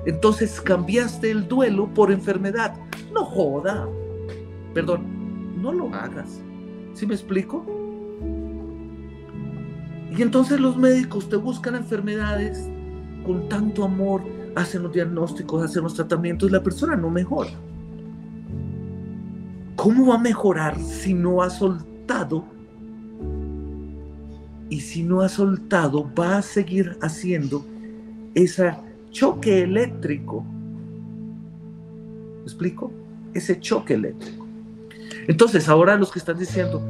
entonces 0.08 0.62
cambiaste 0.62 1.30
el 1.30 1.50
duelo 1.50 1.94
por 1.94 2.14
enfermedad. 2.14 2.74
No 3.14 3.26
joda. 3.26 3.86
Perdón, 4.74 5.62
no 5.62 5.74
lo 5.74 5.94
hagas. 5.94 6.42
¿Sí 6.94 7.06
me 7.06 7.14
explico? 7.14 7.66
Y 10.18 10.22
entonces 10.22 10.62
los 10.62 10.78
médicos 10.78 11.28
te 11.28 11.36
buscan 11.36 11.76
enfermedades 11.76 12.70
con 13.26 13.50
tanto 13.50 13.84
amor, 13.84 14.24
hacen 14.56 14.84
los 14.84 14.94
diagnósticos, 14.94 15.66
hacen 15.66 15.84
los 15.84 15.96
tratamientos 15.96 16.52
la 16.52 16.64
persona 16.64 16.96
no 16.96 17.10
mejora. 17.10 17.52
¿Cómo 19.76 20.08
va 20.08 20.16
a 20.16 20.20
mejorar 20.20 20.80
si 20.80 21.14
no 21.14 21.42
ha 21.42 21.50
soltado? 21.50 22.46
Y 24.70 24.80
si 24.80 25.04
no 25.04 25.20
ha 25.20 25.28
soltado, 25.28 26.10
va 26.18 26.38
a 26.38 26.42
seguir 26.42 26.98
haciendo 27.02 27.66
esa 28.34 28.87
choque 29.12 29.64
eléctrico. 29.64 30.44
¿Me 32.40 32.44
explico? 32.44 32.92
Ese 33.34 33.60
choque 33.60 33.96
eléctrico. 33.96 34.46
Entonces, 35.28 35.68
ahora 35.68 35.98
los 35.98 36.12
que 36.12 36.20
están 36.20 36.38
diciendo, 36.38 36.82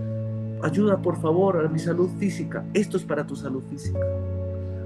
ayuda 0.61 1.01
por 1.01 1.19
favor 1.19 1.65
a 1.65 1.69
mi 1.69 1.79
salud 1.79 2.09
física, 2.19 2.63
esto 2.73 2.97
es 2.97 3.03
para 3.03 3.25
tu 3.25 3.35
salud 3.35 3.63
física. 3.69 3.99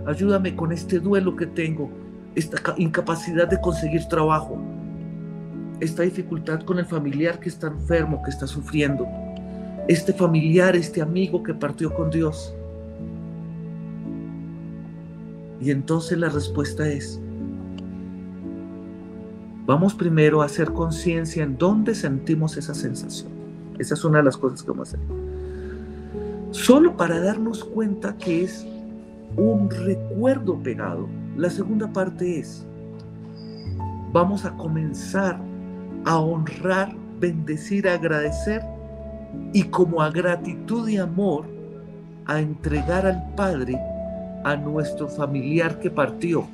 Ayúdame 0.06 0.56
con 0.56 0.72
este 0.72 1.00
duelo 1.00 1.36
que 1.36 1.46
tengo, 1.46 1.90
esta 2.36 2.58
incapacidad 2.78 3.48
de 3.48 3.60
conseguir 3.60 4.06
trabajo, 4.06 4.58
esta 5.80 6.04
dificultad 6.04 6.62
con 6.62 6.80
el 6.80 6.86
familiar 6.86 7.40
que 7.40 7.50
está 7.50 7.68
enfermo, 7.68 8.22
que 8.24 8.30
está 8.30 8.48
sufriendo, 8.48 9.08
este 9.88 10.14
familiar, 10.14 10.76
este 10.76 11.02
amigo 11.02 11.44
que 11.44 11.54
partió 11.54 11.94
con 11.94 12.10
Dios. 12.10 12.56
Y 15.62 15.72
entonces 15.72 16.18
la 16.18 16.30
respuesta 16.30 16.88
es, 16.88 17.22
Vamos 19.72 19.94
primero 19.94 20.42
a 20.42 20.46
hacer 20.46 20.74
conciencia 20.74 21.44
en 21.44 21.58
dónde 21.58 21.94
sentimos 21.94 22.58
esa 22.58 22.74
sensación. 22.74 23.32
Esa 23.80 23.94
es 23.94 24.04
una 24.04 24.18
de 24.18 24.26
las 24.26 24.36
cosas 24.36 24.64
que 24.64 24.72
vamos 24.72 24.94
a 24.94 24.98
hacer. 24.98 25.08
Solo 26.52 26.98
para 26.98 27.22
darnos 27.22 27.64
cuenta 27.64 28.18
que 28.18 28.44
es 28.44 28.68
un 29.38 29.70
recuerdo 29.70 30.62
pegado. 30.62 31.08
La 31.38 31.50
segunda 31.50 31.88
parte 31.94 32.40
es, 32.40 32.66
vamos 34.12 34.46
a 34.46 34.58
comenzar 34.58 35.40
a 36.06 36.20
honrar, 36.20 36.94
bendecir, 37.20 37.88
agradecer 37.88 38.64
y 39.54 39.64
como 39.64 40.02
a 40.02 40.10
gratitud 40.10 40.90
y 40.90 40.98
amor 40.98 41.46
a 42.26 42.42
entregar 42.42 43.06
al 43.06 43.34
Padre 43.36 43.80
a 44.44 44.56
nuestro 44.56 45.08
familiar 45.08 45.80
que 45.80 45.90
partió. 45.90 46.48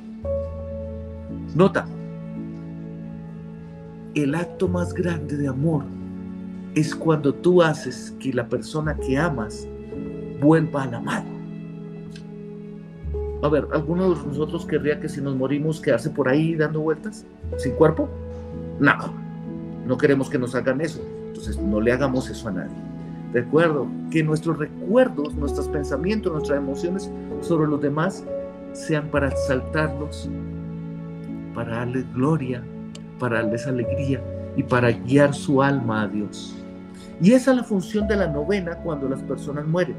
Nota, 1.54 1.86
el 4.14 4.34
acto 4.34 4.68
más 4.68 4.92
grande 4.92 5.36
de 5.36 5.48
amor 5.48 5.84
es 6.74 6.94
cuando 6.94 7.34
tú 7.34 7.62
haces 7.62 8.14
que 8.18 8.32
la 8.32 8.46
persona 8.46 8.96
que 8.96 9.16
amas 9.16 9.66
vuelva 10.40 10.82
a 10.82 10.86
la 10.86 10.96
amar. 10.98 11.24
A 13.42 13.48
ver, 13.48 13.68
¿alguno 13.72 14.14
de 14.14 14.26
nosotros 14.26 14.66
querría 14.66 14.98
que 14.98 15.08
si 15.08 15.20
nos 15.20 15.36
morimos 15.36 15.80
quedarse 15.80 16.10
por 16.10 16.28
ahí 16.28 16.56
dando 16.56 16.80
vueltas 16.80 17.24
sin 17.56 17.72
cuerpo? 17.72 18.08
No, 18.80 19.14
no 19.86 19.96
queremos 19.96 20.28
que 20.28 20.38
nos 20.38 20.54
hagan 20.54 20.80
eso. 20.80 21.00
Entonces 21.28 21.58
no 21.58 21.80
le 21.80 21.92
hagamos 21.92 22.28
eso 22.28 22.48
a 22.48 22.52
nadie. 22.52 22.87
Recuerdo 23.32 23.86
que 24.10 24.22
nuestros 24.22 24.58
recuerdos, 24.58 25.34
nuestros 25.34 25.68
pensamientos, 25.68 26.32
nuestras 26.32 26.58
emociones 26.58 27.10
sobre 27.42 27.68
los 27.68 27.80
demás 27.80 28.24
sean 28.72 29.08
para 29.08 29.28
exaltarlos, 29.28 30.30
para 31.54 31.78
darles 31.78 32.10
gloria, 32.14 32.62
para 33.18 33.42
darles 33.42 33.66
alegría 33.66 34.22
y 34.56 34.62
para 34.62 34.90
guiar 34.90 35.34
su 35.34 35.62
alma 35.62 36.02
a 36.02 36.08
Dios. 36.08 36.56
Y 37.20 37.32
esa 37.32 37.50
es 37.50 37.56
la 37.58 37.64
función 37.64 38.08
de 38.08 38.16
la 38.16 38.28
novena 38.28 38.76
cuando 38.76 39.08
las 39.08 39.22
personas 39.22 39.66
mueren. 39.66 39.96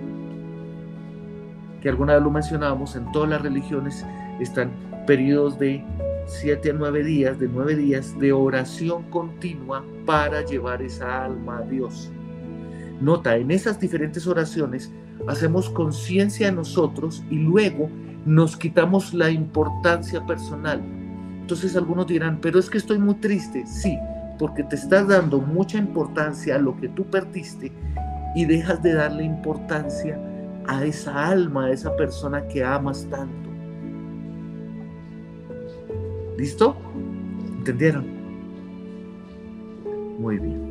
Que 1.81 1.89
alguna 1.89 2.15
vez 2.15 2.23
lo 2.23 2.31
mencionábamos, 2.31 2.95
en 2.95 3.11
todas 3.11 3.29
las 3.29 3.41
religiones 3.41 4.05
están 4.39 4.71
periodos 5.05 5.59
de 5.59 5.83
7 6.25 6.71
a 6.71 6.73
9 6.73 7.03
días, 7.03 7.39
de 7.39 7.47
9 7.47 7.75
días 7.75 8.17
de 8.19 8.31
oración 8.31 9.03
continua 9.09 9.83
para 10.05 10.43
llevar 10.43 10.81
esa 10.81 11.25
alma 11.25 11.59
a 11.59 11.61
Dios. 11.61 12.11
Nota, 13.01 13.37
en 13.37 13.51
esas 13.51 13.79
diferentes 13.79 14.27
oraciones 14.27 14.91
hacemos 15.27 15.69
conciencia 15.69 16.47
de 16.47 16.53
nosotros 16.53 17.23
y 17.29 17.35
luego 17.35 17.89
nos 18.25 18.57
quitamos 18.57 19.13
la 19.13 19.29
importancia 19.29 20.25
personal. 20.25 20.81
Entonces 21.41 21.75
algunos 21.75 22.07
dirán, 22.07 22.39
pero 22.41 22.59
es 22.59 22.69
que 22.69 22.77
estoy 22.77 22.99
muy 22.99 23.15
triste. 23.15 23.65
Sí, 23.65 23.97
porque 24.37 24.63
te 24.63 24.75
estás 24.75 25.07
dando 25.07 25.39
mucha 25.39 25.77
importancia 25.77 26.55
a 26.55 26.59
lo 26.59 26.75
que 26.77 26.89
tú 26.89 27.05
perdiste 27.05 27.71
y 28.35 28.45
dejas 28.45 28.83
de 28.83 28.93
darle 28.93 29.23
importancia 29.23 30.19
a 30.67 30.85
esa 30.85 31.27
alma, 31.27 31.65
a 31.65 31.71
esa 31.71 31.95
persona 31.95 32.47
que 32.47 32.63
amas 32.63 33.07
tanto. 33.09 33.49
¿Listo? 36.37 36.75
¿Entendieron? 37.57 38.05
Muy 40.19 40.37
bien. 40.37 40.68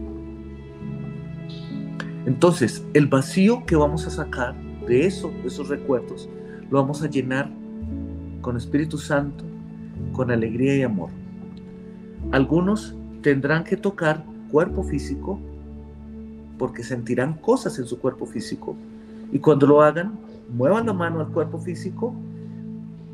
Entonces, 2.28 2.85
el 2.92 3.06
vacío 3.06 3.64
que 3.64 3.75
vamos 3.75 4.06
a 4.06 4.11
sacar 4.11 4.54
de 4.87 5.06
eso, 5.06 5.32
de 5.40 5.49
esos 5.49 5.70
recuerdos, 5.70 6.28
lo 6.70 6.78
vamos 6.78 7.02
a 7.02 7.08
llenar 7.08 7.49
con 8.42 8.54
Espíritu 8.54 8.99
Santo, 8.99 9.44
con 10.12 10.30
alegría 10.30 10.76
y 10.76 10.82
amor. 10.82 11.08
Algunos 12.30 12.94
tendrán 13.23 13.64
que 13.64 13.78
tocar 13.78 14.23
cuerpo 14.50 14.82
físico 14.82 15.40
porque 16.58 16.85
sentirán 16.85 17.32
cosas 17.32 17.78
en 17.78 17.87
su 17.87 17.99
cuerpo 17.99 18.26
físico. 18.26 18.76
Y 19.32 19.38
cuando 19.38 19.66
lo 19.66 19.80
hagan, 19.80 20.12
muevan 20.50 20.85
la 20.85 20.92
mano 20.92 21.20
al 21.20 21.28
cuerpo 21.28 21.58
físico, 21.58 22.14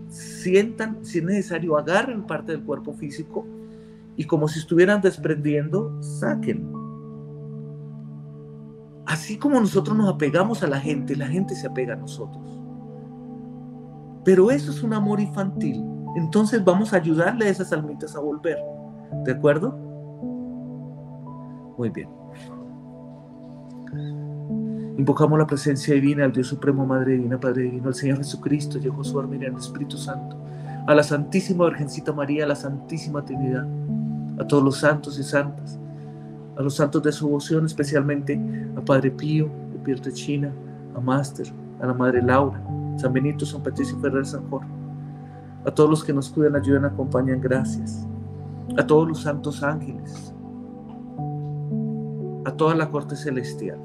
sientan, 0.09 1.04
si 1.04 1.18
es 1.18 1.25
necesario, 1.25 1.78
agarren 1.78 2.25
parte 2.25 2.50
del 2.50 2.62
cuerpo 2.62 2.92
físico 2.94 3.47
y 4.16 4.25
como 4.25 4.49
si 4.49 4.59
estuvieran 4.59 5.00
desprendiendo, 5.00 6.02
saquen. 6.02 6.83
Así 9.06 9.37
como 9.38 9.61
nosotros 9.61 9.96
nos 9.96 10.14
apegamos 10.14 10.62
a 10.62 10.66
la 10.66 10.80
gente, 10.80 11.16
la 11.16 11.26
gente 11.26 11.54
se 11.54 11.66
apega 11.66 11.94
a 11.94 11.96
nosotros. 11.96 12.42
Pero 14.25 14.50
eso 14.50 14.70
es 14.70 14.82
un 14.82 14.94
amor 14.94 15.20
infantil. 15.20 15.84
Entonces 16.16 16.64
vamos 16.64 16.92
a 16.92 16.96
ayudarle 16.96 17.46
a 17.46 17.49
esas 17.50 17.73
almitas 17.73 18.16
a 18.16 18.20
volver. 18.20 18.58
¿De 19.25 19.32
acuerdo? 19.32 19.76
Muy 21.76 21.90
bien. 21.90 22.08
Invocamos 24.96 25.38
la 25.38 25.46
presencia 25.46 25.92
divina, 25.92 26.25
al 26.25 26.32
Dios 26.32 26.46
Supremo, 26.46 26.87
Madre 26.87 27.12
Divina, 27.14 27.38
Padre 27.38 27.64
Divino, 27.64 27.88
al 27.88 27.94
Señor 27.94 28.18
Jesucristo, 28.18 28.80
Jehová 28.80 29.23
Armenia, 29.23 29.49
el 29.49 29.56
Espíritu 29.56 29.96
Santo, 29.96 30.37
a 30.87 30.94
la 30.94 31.02
Santísima 31.02 31.66
Virgencita 31.66 32.12
María, 32.12 32.44
a 32.44 32.49
la 32.49 32.54
Santísima 32.54 33.25
Trinidad, 33.25 33.66
a 34.38 34.46
todos 34.46 34.62
los 34.62 34.78
santos 34.78 35.18
y 35.18 35.25
santas, 35.25 35.80
a 36.56 36.62
los 36.62 36.76
santos 36.76 37.02
de 37.02 37.11
su 37.11 37.26
devoción, 37.26 37.66
especialmente 37.66 38.40
Padre 38.84 39.10
Pío, 39.10 39.50
de 39.84 40.12
China, 40.12 40.52
a 40.94 41.00
Máster, 41.00 41.46
a 41.80 41.86
la 41.86 41.92
Madre 41.94 42.23
Laura, 42.23 42.62
San 42.97 43.12
Benito, 43.12 43.44
San 43.44 43.62
Patricio 43.62 43.99
Ferrer, 43.99 44.25
San 44.25 44.49
Jorge, 44.49 44.68
a 45.64 45.70
todos 45.70 45.90
los 45.90 46.04
que 46.04 46.12
nos 46.12 46.30
cuidan, 46.30 46.56
ayudan, 46.56 46.86
acompañan, 46.86 47.40
gracias, 47.40 48.06
a 48.78 48.86
todos 48.86 49.08
los 49.08 49.23
santos 49.23 49.62
ángeles, 49.62 50.34
a 52.44 52.52
toda 52.52 52.75
la 52.75 52.90
corte 52.90 53.16
celestial. 53.16 53.78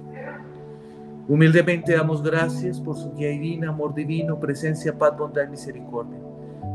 Humildemente 1.27 1.93
damos 1.93 2.23
gracias 2.23 2.79
por 2.79 2.95
su 2.95 3.13
guía 3.13 3.29
divina, 3.29 3.69
amor 3.69 3.93
divino, 3.93 4.39
presencia, 4.39 4.97
paz, 4.97 5.17
bondad 5.17 5.43
y 5.43 5.51
misericordia, 5.51 6.17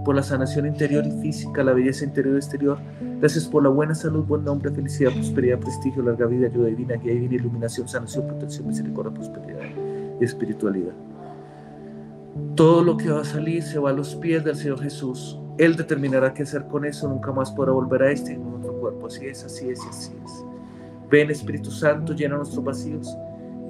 por 0.04 0.14
la 0.14 0.22
sanación 0.22 0.66
interior 0.66 1.06
y 1.06 1.10
física, 1.22 1.64
la 1.64 1.72
belleza 1.72 2.04
interior 2.04 2.34
y 2.34 2.38
exterior. 2.38 2.78
Gracias 3.20 3.46
por 3.46 3.62
la 3.62 3.70
buena 3.70 3.94
salud, 3.94 4.24
buen 4.24 4.44
nombre, 4.44 4.70
felicidad, 4.70 5.12
prosperidad, 5.12 5.58
prestigio, 5.58 6.02
larga 6.02 6.26
vida, 6.26 6.46
ayuda 6.46 6.66
divina, 6.68 6.94
guía 6.96 7.14
divina, 7.14 7.34
iluminación, 7.36 7.88
sanación, 7.88 8.26
protección, 8.26 8.68
misericordia, 8.68 9.14
prosperidad 9.14 9.60
y 10.20 10.24
espiritualidad. 10.24 10.92
Todo 12.54 12.82
lo 12.82 12.96
que 12.96 13.10
va 13.10 13.22
a 13.22 13.24
salir 13.24 13.62
se 13.62 13.78
va 13.78 13.90
a 13.90 13.92
los 13.92 14.14
pies 14.16 14.44
del 14.44 14.56
Señor 14.56 14.80
Jesús. 14.80 15.40
Él 15.56 15.76
determinará 15.76 16.34
qué 16.34 16.42
hacer 16.42 16.66
con 16.66 16.84
eso, 16.84 17.08
nunca 17.08 17.32
más 17.32 17.50
podrá 17.52 17.72
volver 17.72 18.02
a 18.02 18.10
este 18.10 18.32
en 18.32 18.44
otro 18.46 18.72
cuerpo. 18.80 19.06
Así 19.06 19.26
es, 19.26 19.44
así 19.44 19.70
es, 19.70 19.80
así 19.88 20.12
es. 20.24 20.44
Ven 21.10 21.30
Espíritu 21.30 21.70
Santo, 21.70 22.12
llena 22.12 22.36
nuestros 22.36 22.64
vacíos, 22.64 23.16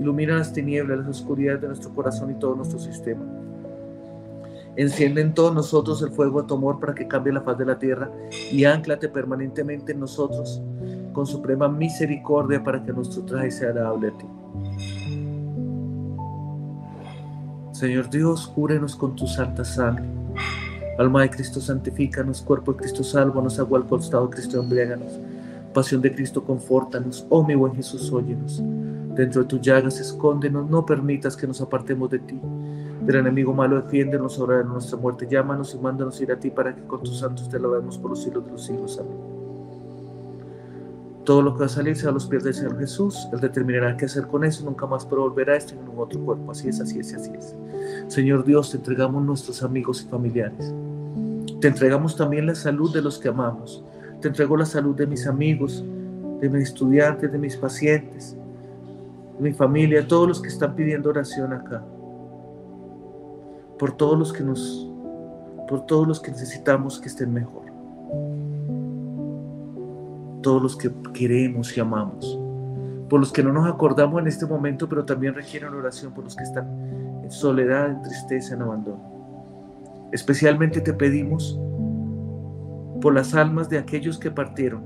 ilumina 0.01 0.39
las 0.39 0.53
tinieblas, 0.53 0.99
las 0.99 1.09
oscuridades 1.09 1.61
de 1.61 1.69
nuestro 1.69 1.95
corazón 1.95 2.31
y 2.31 2.35
todo 2.35 2.55
nuestro 2.55 2.79
sistema. 2.79 3.44
Enciende 4.77 5.21
en 5.21 5.35
todos 5.35 5.55
nosotros 5.55 6.03
el 6.03 6.11
fuego 6.11 6.43
de 6.43 6.49
tu 6.49 6.55
amor 6.55 6.81
para 6.81 6.95
que 6.95 7.07
cambie 7.07 7.33
la 7.33 7.43
faz 7.43 7.57
de 7.59 7.65
la 7.65 7.79
tierra 7.79 8.11
y 8.51 8.65
anclate 8.65 9.09
permanentemente 9.09 9.93
en 9.93 10.01
nosotros 10.01 10.61
con 11.13 11.27
suprema 11.27 11.69
misericordia 11.69 12.63
para 12.63 12.83
que 12.83 12.93
nuestro 12.93 13.23
traje 13.23 13.51
sea 13.51 13.69
agradable 13.69 14.09
a 14.09 14.19
ti. 14.19 14.27
Señor 17.73 18.11
Dios, 18.11 18.49
cúrenos 18.49 18.95
con 18.95 19.17
tu 19.17 19.27
santa 19.27 19.65
sangre. 19.65 20.05
Alma 20.99 21.23
de 21.23 21.31
Cristo, 21.31 21.61
santifícanos. 21.61 22.43
Cuerpo 22.43 22.73
de 22.73 22.79
Cristo, 22.79 23.03
sálvanos. 23.03 23.59
Agua 23.59 23.79
al 23.79 23.87
costado 23.87 24.27
de 24.27 24.35
Cristo, 24.35 24.61
embriáganos. 24.61 25.19
Pasión 25.73 26.01
de 26.01 26.15
Cristo, 26.15 26.45
confórtanos. 26.45 27.27
Oh 27.31 27.45
mi 27.45 27.55
buen 27.55 27.75
Jesús, 27.75 28.13
óyenos. 28.13 28.63
Dentro 29.15 29.43
de 29.43 29.49
tus 29.49 29.61
llagas, 29.61 29.99
escóndenos. 29.99 30.71
No 30.71 30.87
permitas 30.87 31.37
que 31.37 31.47
nos 31.47 31.61
apartemos 31.61 32.11
de 32.11 32.21
ti. 32.21 32.41
Del 33.05 33.17
enemigo 33.17 33.53
malo, 33.53 33.81
defiéndenos. 33.83 34.39
Ahora 34.39 34.59
de 34.59 34.65
nuestra 34.65 34.99
muerte, 34.99 35.27
llámanos 35.31 35.75
y 35.75 35.79
mándanos 35.79 36.21
ir 36.21 36.33
a 36.33 36.39
ti 36.39 36.51
para 36.51 36.75
que 36.75 36.83
con 36.83 37.03
tus 37.03 37.19
santos 37.19 37.49
te 37.49 37.59
lavemos 37.59 37.99
por 37.99 38.11
los 38.11 38.23
siglos 38.23 38.45
de 38.47 38.53
los 38.53 38.65
siglos. 38.65 38.99
Amén. 38.99 39.35
Todo 41.25 41.41
lo 41.41 41.55
que 41.55 41.61
va 41.61 41.67
a 41.67 41.71
salir 41.71 41.97
a 42.07 42.11
los 42.11 42.27
pies 42.27 42.45
del 42.45 42.55
Señor 42.55 42.79
Jesús. 42.79 43.29
Él 43.33 43.41
determinará 43.41 43.97
qué 43.97 44.05
hacer 44.05 44.27
con 44.27 44.45
eso. 44.45 44.65
Nunca 44.65 44.87
más 44.87 45.09
volverá 45.09 45.55
a 45.55 45.57
esto 45.57 45.75
en 45.75 45.89
un 45.89 45.99
otro 45.99 46.21
cuerpo. 46.21 46.53
Así 46.53 46.69
es, 46.69 46.81
así 46.81 46.99
es, 46.99 47.15
así 47.15 47.31
es. 47.35 47.55
Señor 48.09 48.45
Dios, 48.45 48.71
te 48.71 48.77
entregamos 48.77 49.23
nuestros 49.23 49.63
amigos 49.63 50.03
y 50.03 50.09
familiares. 50.09 50.75
Te 51.61 51.69
entregamos 51.69 52.17
también 52.17 52.47
la 52.47 52.55
salud 52.55 52.93
de 52.93 53.01
los 53.01 53.19
que 53.19 53.29
amamos. 53.29 53.83
Te 54.21 54.29
entrego 54.29 54.57
la 54.57 54.67
salud 54.67 54.95
de 54.95 55.07
mis 55.07 55.27
amigos, 55.27 55.85
de 56.41 56.49
mis 56.49 56.65
estudiantes, 56.65 57.31
de 57.33 57.39
mis 57.39 57.57
pacientes, 57.57 58.37
de 59.39 59.43
mi 59.43 59.53
familia, 59.53 60.07
todos 60.07 60.29
los 60.29 60.43
que 60.43 60.49
están 60.49 60.75
pidiendo 60.75 61.11
oración 61.11 61.53
acá. 61.53 61.83
Por 63.79 63.93
todos 63.97 64.19
los 64.19 64.33
que 64.33 64.45
nos, 64.45 64.89
por 65.69 65.87
todos 65.87 66.07
los 66.07 66.21
que 66.21 66.31
necesitamos 66.31 67.01
que 67.01 67.09
estén 67.09 67.33
mejor 67.33 67.65
todos 70.45 70.63
los 70.63 70.77
que 70.77 70.93
queremos 71.13 71.77
y 71.77 71.81
amamos, 71.81 72.39
por 73.09 73.19
los 73.19 73.33
que 73.33 73.43
no 73.43 73.51
nos 73.51 73.67
acordamos 73.67 74.21
en 74.21 74.29
este 74.29 74.47
momento, 74.47 74.89
pero 74.89 75.05
también 75.05 75.35
requieren 75.35 75.73
oración 75.73 76.13
por 76.13 76.23
los 76.23 76.37
que 76.37 76.45
están 76.45 76.69
en 77.25 77.31
soledad, 77.31 77.91
en 77.91 78.03
tristeza, 78.03 78.55
en 78.55 78.63
abandono. 78.63 79.01
Especialmente 80.13 80.81
te 80.81 80.93
pedimos 80.93 81.59
por 83.01 83.15
las 83.15 83.35
almas 83.35 83.69
de 83.71 83.79
aquellos 83.79 84.19
que 84.19 84.31
partieron 84.31 84.85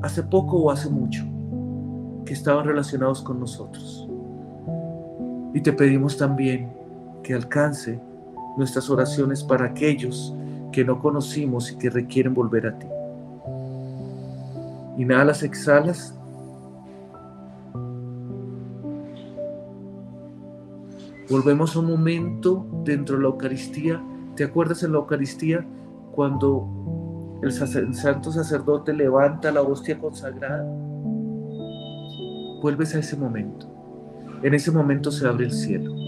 hace 0.00 0.22
poco 0.22 0.58
o 0.58 0.70
hace 0.70 0.88
mucho, 0.88 1.24
que 2.24 2.32
estaban 2.32 2.64
relacionados 2.64 3.20
con 3.20 3.40
nosotros. 3.40 4.08
Y 5.52 5.60
te 5.60 5.72
pedimos 5.72 6.16
también 6.16 6.72
que 7.24 7.34
alcance 7.34 8.00
nuestras 8.56 8.88
oraciones 8.90 9.42
para 9.42 9.66
aquellos 9.66 10.34
que 10.72 10.84
no 10.84 11.00
conocimos 11.00 11.70
y 11.70 11.76
que 11.76 11.90
requieren 11.90 12.34
volver 12.34 12.66
a 12.66 12.78
ti. 12.78 12.86
Inhalas, 14.98 15.42
exhalas. 15.42 16.14
Volvemos 21.30 21.74
a 21.74 21.80
un 21.80 21.86
momento 21.86 22.66
dentro 22.84 23.16
de 23.16 23.22
la 23.22 23.28
Eucaristía. 23.28 24.02
¿Te 24.36 24.44
acuerdas 24.44 24.82
en 24.82 24.92
la 24.92 24.98
Eucaristía 24.98 25.66
cuando 26.12 27.40
el, 27.42 27.52
santo 27.52 28.30
sacerdote 28.30 28.92
levanta 28.92 29.50
la 29.50 29.62
hostia 29.62 29.98
consagrada? 29.98 30.64
Vuelves 32.62 32.94
a 32.94 32.98
ese 32.98 33.16
momento. 33.16 33.66
En 34.42 34.54
ese 34.54 34.70
momento 34.70 35.10
se 35.10 35.26
abre 35.26 35.46
el 35.46 35.52
cielo. 35.52 36.03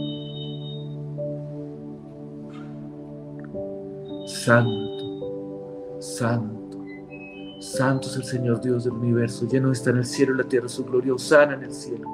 Santo, 4.47 5.99
santo 5.99 6.87
Santo 7.59 8.09
es 8.09 8.15
el 8.15 8.23
Señor 8.23 8.61
Dios 8.61 8.85
del 8.85 8.93
universo, 8.93 9.49
lleno 9.49 9.73
está 9.73 9.91
en 9.91 9.97
el 9.97 10.05
cielo 10.05 10.35
y 10.35 10.37
la 10.37 10.45
tierra 10.45 10.69
su 10.69 10.85
gloria, 10.85 11.15
Osana 11.15 11.55
en 11.55 11.65
el 11.65 11.73
cielo. 11.73 12.09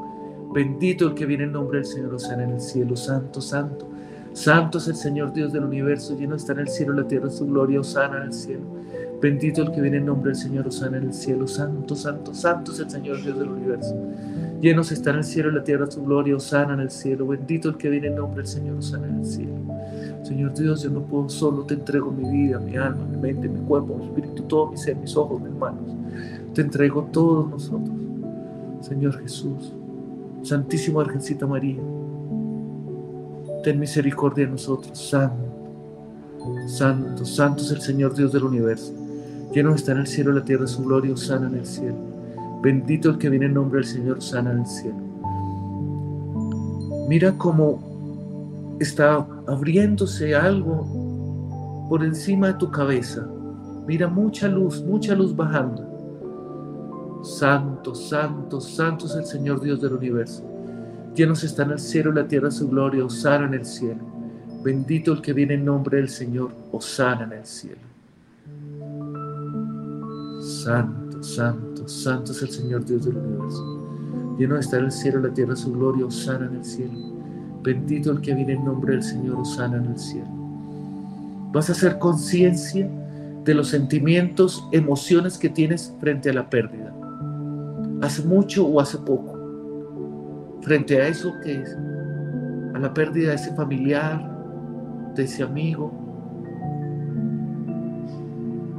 Bendito 0.54 1.08
el 1.08 1.14
que 1.14 1.26
viene 1.26 1.44
en 1.44 1.52
nombre 1.52 1.80
del 1.80 1.86
Señor, 1.86 2.14
Osana 2.14 2.44
en 2.44 2.52
el 2.52 2.60
cielo, 2.62 2.96
Santo, 2.96 3.42
Santo. 3.42 3.86
Santo 4.32 4.78
es 4.78 4.88
el 4.88 4.94
Señor 4.94 5.34
Dios 5.34 5.52
del 5.52 5.64
universo, 5.64 6.16
lleno 6.16 6.36
está 6.36 6.52
en 6.52 6.60
el 6.60 6.68
cielo 6.68 6.94
y 6.94 7.02
la 7.02 7.06
tierra 7.06 7.28
su 7.28 7.46
gloria, 7.46 7.80
Osana 7.80 8.16
en 8.16 8.22
el 8.22 8.32
cielo. 8.32 8.62
Bendito 9.20 9.60
el 9.60 9.70
que 9.70 9.82
viene 9.82 9.98
en 9.98 10.06
nombre 10.06 10.30
del 10.30 10.40
Señor, 10.40 10.66
Osana 10.66 10.96
en 10.96 11.08
el 11.08 11.12
cielo, 11.12 11.46
Santo, 11.46 11.94
Santo, 11.94 12.32
Santo 12.32 12.72
es 12.72 12.78
el 12.78 12.88
Señor 12.88 13.22
Dios 13.22 13.38
del 13.38 13.50
universo. 13.50 13.94
Llenos 14.62 14.90
está 14.90 15.10
en 15.10 15.16
el 15.16 15.24
cielo 15.24 15.50
y 15.50 15.54
la 15.56 15.64
tierra 15.64 15.90
su 15.90 16.02
gloria, 16.02 16.40
sana 16.40 16.72
en 16.72 16.80
el 16.80 16.90
cielo. 16.90 17.26
Bendito 17.26 17.68
el 17.68 17.76
que 17.76 17.90
viene 17.90 18.06
en 18.06 18.16
nombre 18.16 18.38
del 18.38 18.46
Señor, 18.46 18.82
sana 18.82 19.06
en 19.06 19.18
el 19.18 19.26
cielo. 19.26 19.52
Señor 20.22 20.54
Dios, 20.54 20.82
yo 20.82 20.90
no 20.90 21.00
puedo 21.00 21.28
solo, 21.28 21.64
te 21.64 21.74
entrego 21.74 22.10
mi 22.10 22.28
vida, 22.28 22.58
mi 22.58 22.76
alma, 22.76 23.04
mi 23.04 23.16
mente, 23.16 23.48
mi 23.48 23.60
cuerpo, 23.66 23.96
mi 23.96 24.04
espíritu, 24.04 24.42
todo 24.44 24.70
mi 24.70 24.76
ser, 24.76 24.96
mis 24.96 25.16
ojos, 25.16 25.40
mis 25.42 25.52
manos. 25.52 25.82
Te 26.54 26.60
entrego 26.60 27.02
todos 27.12 27.50
nosotros. 27.50 27.96
Señor 28.80 29.20
Jesús, 29.20 29.72
Santísima 30.42 31.02
Virgencita 31.04 31.46
María, 31.46 31.80
ten 33.62 33.78
misericordia 33.78 34.44
de 34.44 34.52
nosotros, 34.52 34.98
Santo, 34.98 35.52
Santo, 36.66 37.24
Santo 37.24 37.62
es 37.62 37.70
el 37.70 37.80
Señor 37.80 38.14
Dios 38.14 38.32
del 38.32 38.44
universo. 38.44 38.92
Lleno 39.52 39.74
está 39.74 39.92
en 39.92 39.98
el 39.98 40.06
cielo 40.06 40.32
la 40.32 40.44
tierra 40.44 40.66
su 40.66 40.82
gloria, 40.82 41.16
sana 41.16 41.46
en 41.48 41.56
el 41.56 41.66
cielo. 41.66 41.96
Bendito 42.62 43.10
el 43.10 43.18
que 43.18 43.28
viene 43.28 43.46
en 43.46 43.54
nombre 43.54 43.80
del 43.80 43.88
Señor, 43.88 44.22
sana 44.22 44.52
en 44.52 44.60
el 44.60 44.66
cielo. 44.66 44.96
Mira 47.08 47.36
cómo 47.36 48.76
está 48.80 49.26
abriéndose 49.46 50.34
algo 50.34 51.86
por 51.88 52.04
encima 52.04 52.48
de 52.48 52.54
tu 52.54 52.70
cabeza. 52.70 53.26
Mira 53.86 54.08
mucha 54.08 54.48
luz, 54.48 54.82
mucha 54.82 55.14
luz 55.14 55.34
bajando. 55.34 55.88
Santo, 57.22 57.94
santo, 57.94 58.60
santo 58.60 59.06
es 59.06 59.14
el 59.14 59.24
Señor 59.24 59.60
Dios 59.60 59.80
del 59.80 59.94
universo. 59.94 60.42
Llenos 61.14 61.44
está 61.44 61.62
en 61.64 61.72
el 61.72 61.78
cielo 61.78 62.10
y 62.12 62.14
la 62.14 62.26
tierra 62.26 62.50
su 62.50 62.68
gloria, 62.68 63.04
osana 63.04 63.46
en 63.46 63.54
el 63.54 63.64
cielo. 63.64 64.00
Bendito 64.64 65.12
el 65.12 65.20
que 65.20 65.32
viene 65.32 65.54
en 65.54 65.64
nombre 65.64 65.98
del 65.98 66.08
Señor, 66.08 66.50
osana 66.72 67.24
en 67.24 67.32
el 67.32 67.46
cielo. 67.46 67.80
Santo, 70.40 71.22
santo 71.22 71.72
santo, 71.88 72.32
es 72.32 72.42
el 72.42 72.50
Señor 72.50 72.84
Dios 72.84 73.04
del 73.04 73.16
universo. 73.16 74.36
Lleno 74.38 74.56
está 74.56 74.78
el 74.78 74.90
cielo, 74.90 75.20
la 75.20 75.32
tierra, 75.32 75.54
su 75.56 75.72
gloria, 75.72 76.10
sana 76.10 76.46
en 76.46 76.56
el 76.56 76.64
cielo. 76.64 77.21
Bendito 77.62 78.10
el 78.10 78.20
que 78.20 78.34
viene 78.34 78.54
en 78.54 78.64
nombre 78.64 78.94
del 78.94 79.02
Señor, 79.02 79.46
sana 79.46 79.76
en 79.76 79.86
el 79.86 79.98
cielo. 79.98 80.26
Vas 81.52 81.68
a 81.68 81.72
hacer 81.72 81.98
conciencia 81.98 82.88
de 83.44 83.54
los 83.54 83.68
sentimientos, 83.68 84.66
emociones 84.72 85.38
que 85.38 85.48
tienes 85.48 85.94
frente 86.00 86.30
a 86.30 86.32
la 86.32 86.48
pérdida. 86.48 86.92
Hace 88.00 88.22
mucho 88.22 88.66
o 88.66 88.80
hace 88.80 88.98
poco. 88.98 89.38
Frente 90.62 91.00
a 91.00 91.08
eso 91.08 91.32
que 91.42 91.60
es, 91.60 91.76
a 92.74 92.78
la 92.78 92.92
pérdida 92.92 93.30
de 93.30 93.36
ese 93.36 93.54
familiar, 93.54 94.28
de 95.14 95.24
ese 95.24 95.42
amigo, 95.42 95.92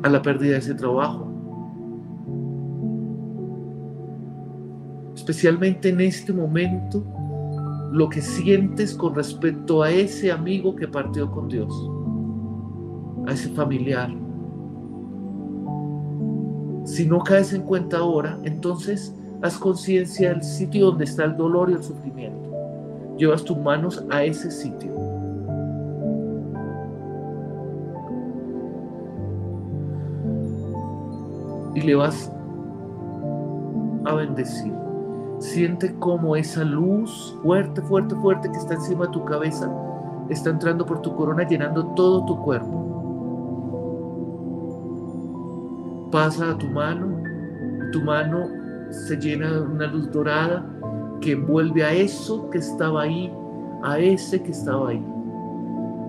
a 0.01 0.09
la 0.09 0.21
pérdida 0.21 0.53
de 0.53 0.57
ese 0.57 0.73
trabajo, 0.73 1.29
especialmente 5.15 5.89
en 5.89 6.01
este 6.01 6.33
momento, 6.33 7.05
lo 7.93 8.09
que 8.09 8.23
sientes 8.23 8.95
con 8.95 9.13
respecto 9.13 9.83
a 9.83 9.91
ese 9.91 10.31
amigo 10.31 10.75
que 10.75 10.87
partió 10.87 11.29
con 11.29 11.47
Dios, 11.47 11.71
a 13.27 13.33
ese 13.33 13.49
familiar. 13.49 14.09
Si 16.85 17.05
no 17.05 17.19
caes 17.19 17.53
en 17.53 17.61
cuenta 17.61 17.97
ahora, 17.97 18.39
entonces 18.41 19.15
haz 19.43 19.59
conciencia 19.59 20.29
del 20.29 20.41
sitio 20.41 20.87
donde 20.87 21.03
está 21.03 21.25
el 21.25 21.37
dolor 21.37 21.69
y 21.69 21.73
el 21.73 21.83
sufrimiento. 21.83 22.49
Llevas 23.15 23.43
tus 23.43 23.59
manos 23.59 24.03
a 24.09 24.23
ese 24.23 24.49
sitio. 24.49 24.91
Y 31.75 31.81
le 31.81 31.93
vas 31.93 32.31
a 34.05 34.15
bendecir. 34.15 34.82
Siente 35.39 35.93
cómo 35.99 36.35
esa 36.35 36.63
luz 36.63 37.37
fuerte, 37.43 37.81
fuerte, 37.81 38.15
fuerte 38.15 38.51
que 38.51 38.57
está 38.57 38.75
encima 38.75 39.05
de 39.05 39.11
tu 39.11 39.25
cabeza 39.25 39.71
está 40.29 40.51
entrando 40.51 40.85
por 40.85 41.01
tu 41.01 41.13
corona 41.15 41.45
llenando 41.45 41.85
todo 41.95 42.25
tu 42.25 42.41
cuerpo. 42.43 42.79
Pasa 46.11 46.51
a 46.51 46.57
tu 46.57 46.67
mano 46.67 47.23
tu 47.93 48.01
mano 48.01 48.49
se 48.89 49.15
llena 49.15 49.51
de 49.51 49.61
una 49.61 49.87
luz 49.87 50.11
dorada 50.11 50.65
que 51.21 51.33
envuelve 51.33 51.83
a 51.83 51.93
eso 51.93 52.49
que 52.49 52.57
estaba 52.57 53.03
ahí, 53.03 53.31
a 53.83 53.99
ese 53.99 54.41
que 54.41 54.51
estaba 54.51 54.89
ahí, 54.89 55.05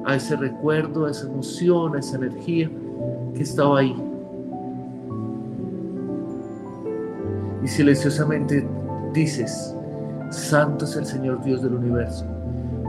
a 0.07 0.17
ese 0.17 0.35
recuerdo, 0.35 1.05
a 1.05 1.11
esa 1.11 1.27
emoción, 1.27 1.95
a 1.95 1.99
esa 2.01 2.17
energía 2.17 2.71
que 3.35 3.43
estaba 3.43 3.81
ahí. 3.81 3.95
Y 7.63 7.69
silenciosamente 7.69 8.67
dices, 9.15 9.75
Santo 10.31 10.85
es 10.85 10.97
el 10.97 11.07
Señor 11.07 11.43
Dios 11.43 11.63
del 11.63 11.75
universo, 11.75 12.27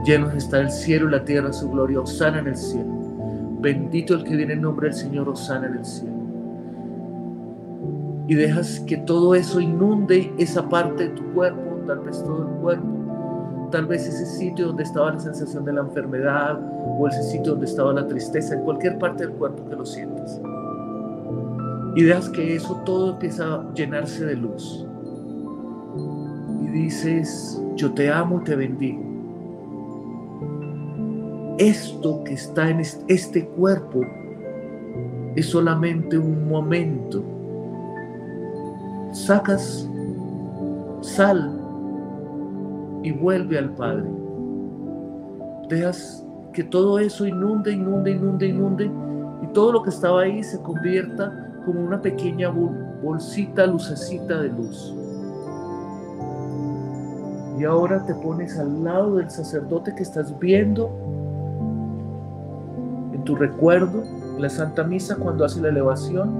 llenos 0.04 0.34
está 0.34 0.60
el 0.60 0.70
cielo 0.70 1.08
y 1.08 1.12
la 1.12 1.24
tierra, 1.24 1.52
su 1.52 1.70
gloria, 1.70 2.00
osana 2.00 2.40
en 2.40 2.48
el 2.48 2.56
cielo. 2.56 2.92
Bendito 3.60 4.14
el 4.14 4.24
que 4.24 4.36
viene 4.36 4.52
en 4.52 4.62
nombre 4.62 4.88
del 4.88 4.96
Señor, 4.96 5.28
osana 5.28 5.68
en 5.68 5.74
el 5.78 5.84
cielo. 5.84 6.16
Y 8.28 8.34
dejas 8.34 8.80
que 8.80 8.96
todo 8.98 9.34
eso 9.36 9.60
inunde 9.60 10.32
esa 10.36 10.68
parte 10.68 11.08
de 11.08 11.14
tu 11.14 11.22
cuerpo, 11.32 11.80
tal 11.86 12.00
vez 12.00 12.22
todo 12.24 12.42
el 12.42 12.54
cuerpo, 12.60 13.68
tal 13.70 13.86
vez 13.86 14.06
ese 14.06 14.26
sitio 14.26 14.66
donde 14.66 14.82
estaba 14.82 15.12
la 15.12 15.20
sensación 15.20 15.64
de 15.64 15.72
la 15.72 15.82
enfermedad 15.82 16.58
o 16.98 17.06
ese 17.06 17.22
sitio 17.22 17.52
donde 17.52 17.66
estaba 17.66 17.92
la 17.92 18.06
tristeza, 18.06 18.54
en 18.54 18.62
cualquier 18.62 18.98
parte 18.98 19.26
del 19.26 19.34
cuerpo 19.34 19.68
que 19.68 19.76
lo 19.76 19.86
sientas. 19.86 20.40
Y 21.94 22.02
dejas 22.02 22.28
que 22.28 22.56
eso 22.56 22.82
todo 22.84 23.12
empieza 23.12 23.54
a 23.54 23.72
llenarse 23.74 24.26
de 24.26 24.34
luz 24.34 24.85
dices, 26.76 27.60
yo 27.74 27.92
te 27.92 28.10
amo, 28.10 28.42
te 28.42 28.54
bendigo. 28.54 29.02
Esto 31.58 32.22
que 32.24 32.34
está 32.34 32.68
en 32.68 32.80
este 32.80 33.46
cuerpo 33.46 34.02
es 35.34 35.46
solamente 35.46 36.18
un 36.18 36.48
momento. 36.48 37.22
Sacas 39.12 39.88
sal 41.00 41.58
y 43.02 43.10
vuelve 43.12 43.58
al 43.58 43.70
Padre. 43.74 44.10
Dejas 45.68 46.24
que 46.52 46.62
todo 46.62 46.98
eso 46.98 47.26
inunde, 47.26 47.72
inunde, 47.72 48.10
inunde, 48.12 48.46
inunde 48.48 48.90
y 49.42 49.46
todo 49.52 49.72
lo 49.72 49.82
que 49.82 49.90
estaba 49.90 50.22
ahí 50.22 50.42
se 50.42 50.60
convierta 50.60 51.54
como 51.64 51.80
una 51.80 52.00
pequeña 52.00 52.50
bolsita, 53.02 53.66
lucecita 53.66 54.40
de 54.42 54.48
luz 54.50 54.94
y 57.58 57.64
ahora 57.64 58.04
te 58.04 58.14
pones 58.14 58.58
al 58.58 58.84
lado 58.84 59.16
del 59.16 59.30
sacerdote 59.30 59.94
que 59.94 60.02
estás 60.02 60.38
viendo 60.38 60.90
en 63.12 63.24
tu 63.24 63.34
recuerdo, 63.34 64.02
en 64.02 64.42
la 64.42 64.50
Santa 64.50 64.84
Misa 64.84 65.16
cuando 65.16 65.44
hace 65.44 65.60
la 65.60 65.68
elevación, 65.68 66.30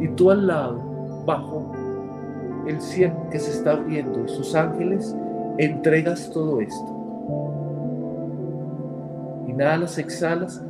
y 0.00 0.08
tú 0.08 0.30
al 0.30 0.46
lado, 0.46 0.80
bajo 1.24 1.72
el 2.66 2.80
cielo 2.80 3.14
que 3.30 3.38
se 3.38 3.52
está 3.52 3.76
viendo 3.76 4.24
y 4.24 4.28
sus 4.28 4.54
ángeles, 4.54 5.14
entregas 5.58 6.30
todo 6.32 6.60
esto. 6.60 6.94
Inhalas, 9.46 9.96
exhalas, 9.98 10.62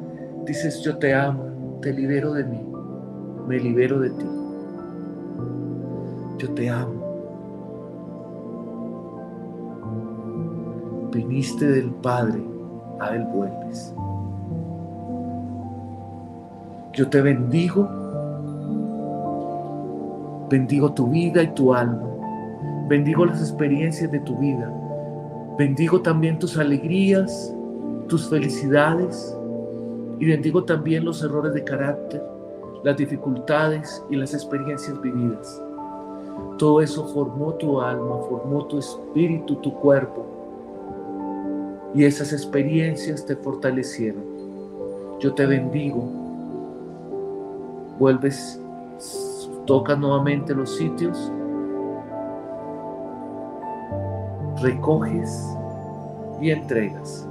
dices 0.44 0.82
yo 0.82 0.98
te 0.98 1.14
amo, 1.14 1.78
te 1.80 1.92
libero 1.92 2.34
de 2.34 2.44
mí, 2.44 2.60
me 3.46 3.58
libero 3.58 4.00
de 4.00 4.10
ti. 4.10 4.26
Yo 6.38 6.50
te 6.54 6.68
amo 6.68 6.97
viniste 11.10 11.66
del 11.66 11.90
Padre, 11.90 12.42
a 13.00 13.14
Él 13.14 13.24
vuelves. 13.32 13.94
Yo 16.92 17.08
te 17.08 17.20
bendigo, 17.20 17.88
bendigo 20.50 20.92
tu 20.92 21.06
vida 21.08 21.42
y 21.42 21.48
tu 21.54 21.74
alma, 21.74 22.08
bendigo 22.88 23.24
las 23.24 23.40
experiencias 23.40 24.10
de 24.10 24.20
tu 24.20 24.36
vida, 24.36 24.72
bendigo 25.56 26.00
también 26.00 26.38
tus 26.38 26.58
alegrías, 26.58 27.54
tus 28.08 28.28
felicidades 28.28 29.36
y 30.18 30.26
bendigo 30.26 30.64
también 30.64 31.04
los 31.04 31.22
errores 31.22 31.54
de 31.54 31.62
carácter, 31.62 32.22
las 32.82 32.96
dificultades 32.96 34.02
y 34.10 34.16
las 34.16 34.34
experiencias 34.34 35.00
vividas. 35.00 35.62
Todo 36.56 36.80
eso 36.80 37.06
formó 37.08 37.54
tu 37.54 37.80
alma, 37.80 38.18
formó 38.28 38.66
tu 38.66 38.78
espíritu, 38.78 39.56
tu 39.56 39.72
cuerpo 39.74 40.37
y 41.94 42.04
esas 42.04 42.32
experiencias 42.32 43.24
te 43.24 43.36
fortalecieron. 43.36 44.22
Yo 45.20 45.34
te 45.34 45.46
bendigo. 45.46 46.02
Vuelves, 47.98 48.60
tocas 49.66 49.98
nuevamente 49.98 50.54
los 50.54 50.76
sitios, 50.76 51.32
recoges 54.62 55.44
y 56.40 56.50
entregas. 56.50 57.26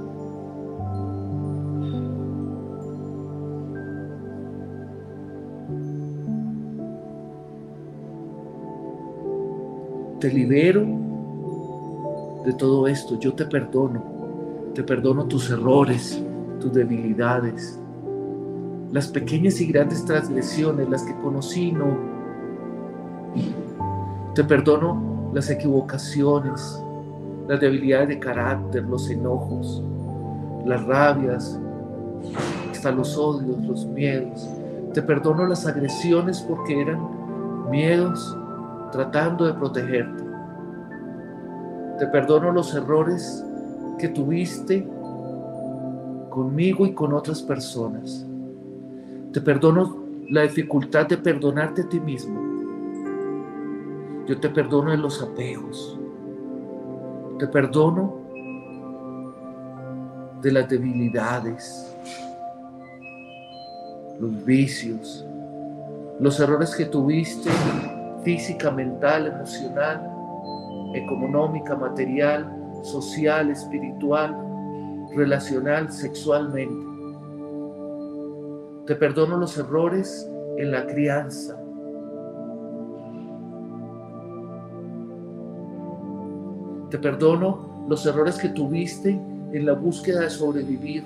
Te 10.20 10.32
libero 10.32 10.84
de 12.44 12.52
todo 12.54 12.88
esto. 12.88 13.18
Yo 13.20 13.32
te 13.34 13.46
perdono. 13.46 14.17
Te 14.78 14.84
perdono 14.84 15.24
tus 15.24 15.50
errores, 15.50 16.22
tus 16.60 16.72
debilidades, 16.72 17.76
las 18.92 19.08
pequeñas 19.08 19.60
y 19.60 19.66
grandes 19.66 20.04
transgresiones, 20.04 20.88
las 20.88 21.02
que 21.02 21.16
conocí, 21.16 21.72
no. 21.72 21.98
Te 24.36 24.44
perdono 24.44 25.32
las 25.34 25.50
equivocaciones, 25.50 26.80
las 27.48 27.58
debilidades 27.58 28.10
de 28.10 28.20
carácter, 28.20 28.84
los 28.84 29.10
enojos, 29.10 29.82
las 30.64 30.84
rabias, 30.84 31.58
hasta 32.70 32.92
los 32.92 33.16
odios, 33.16 33.60
los 33.64 33.84
miedos. 33.84 34.48
Te 34.94 35.02
perdono 35.02 35.44
las 35.44 35.66
agresiones 35.66 36.40
porque 36.42 36.82
eran 36.82 37.00
miedos 37.68 38.38
tratando 38.92 39.44
de 39.44 39.54
protegerte. 39.54 40.22
Te 41.98 42.06
perdono 42.06 42.52
los 42.52 42.72
errores 42.76 43.44
que 43.98 44.08
tuviste 44.08 44.86
conmigo 46.30 46.86
y 46.86 46.92
con 46.92 47.12
otras 47.12 47.42
personas. 47.42 48.24
Te 49.32 49.40
perdono 49.40 49.96
la 50.30 50.42
dificultad 50.42 51.06
de 51.06 51.18
perdonarte 51.18 51.82
a 51.82 51.88
ti 51.88 52.00
mismo. 52.00 52.40
Yo 54.26 54.38
te 54.38 54.48
perdono 54.48 54.92
en 54.92 55.02
los 55.02 55.22
apegos. 55.22 55.98
Te 57.38 57.46
perdono 57.46 58.14
de 60.42 60.52
las 60.52 60.68
debilidades, 60.68 61.96
los 64.20 64.44
vicios, 64.44 65.26
los 66.20 66.38
errores 66.40 66.74
que 66.74 66.84
tuviste 66.86 67.50
física, 68.22 68.70
mental, 68.70 69.26
emocional, 69.26 70.08
económica, 70.94 71.74
material, 71.74 72.57
social, 72.82 73.50
espiritual, 73.50 74.36
relacional, 75.14 75.90
sexualmente. 75.92 76.86
Te 78.86 78.94
perdono 78.94 79.36
los 79.36 79.56
errores 79.58 80.28
en 80.56 80.70
la 80.70 80.86
crianza. 80.86 81.58
Te 86.90 86.98
perdono 86.98 87.84
los 87.88 88.06
errores 88.06 88.36
que 88.36 88.48
tuviste 88.48 89.10
en 89.10 89.66
la 89.66 89.74
búsqueda 89.74 90.20
de 90.20 90.30
sobrevivir. 90.30 91.04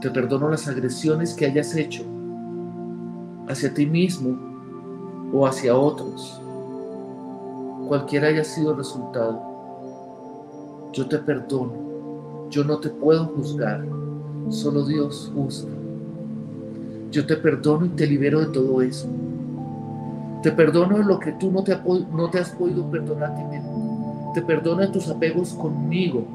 Te 0.00 0.10
perdono 0.10 0.48
las 0.50 0.68
agresiones 0.68 1.34
que 1.34 1.46
hayas 1.46 1.74
hecho 1.74 2.04
hacia 3.48 3.72
ti 3.72 3.86
mismo 3.86 4.36
o 5.32 5.46
hacia 5.46 5.76
otros, 5.76 6.40
cualquiera 7.86 8.28
haya 8.28 8.44
sido 8.44 8.72
el 8.72 8.78
resultado. 8.78 9.40
Yo 10.92 11.08
te 11.08 11.18
perdono, 11.18 12.48
yo 12.50 12.64
no 12.64 12.78
te 12.78 12.90
puedo 12.90 13.26
juzgar, 13.26 13.84
solo 14.48 14.84
Dios 14.84 15.32
juzga. 15.34 15.72
Yo 17.10 17.26
te 17.26 17.36
perdono 17.36 17.86
y 17.86 17.90
te 17.90 18.06
libero 18.06 18.40
de 18.40 18.46
todo 18.46 18.82
eso. 18.82 19.08
Te 20.42 20.52
perdono 20.52 20.98
lo 20.98 21.18
que 21.18 21.32
tú 21.32 21.50
no 21.50 21.62
te, 21.62 21.72
has 22.38 22.50
podido 22.50 22.90
perdonar 22.90 23.30
a 23.30 23.34
ti 23.34 23.42
mismo. 23.44 24.32
Te 24.34 24.42
perdono 24.42 24.82
de 24.82 24.88
tus 24.88 25.08
apegos 25.08 25.54
conmigo. 25.54 26.26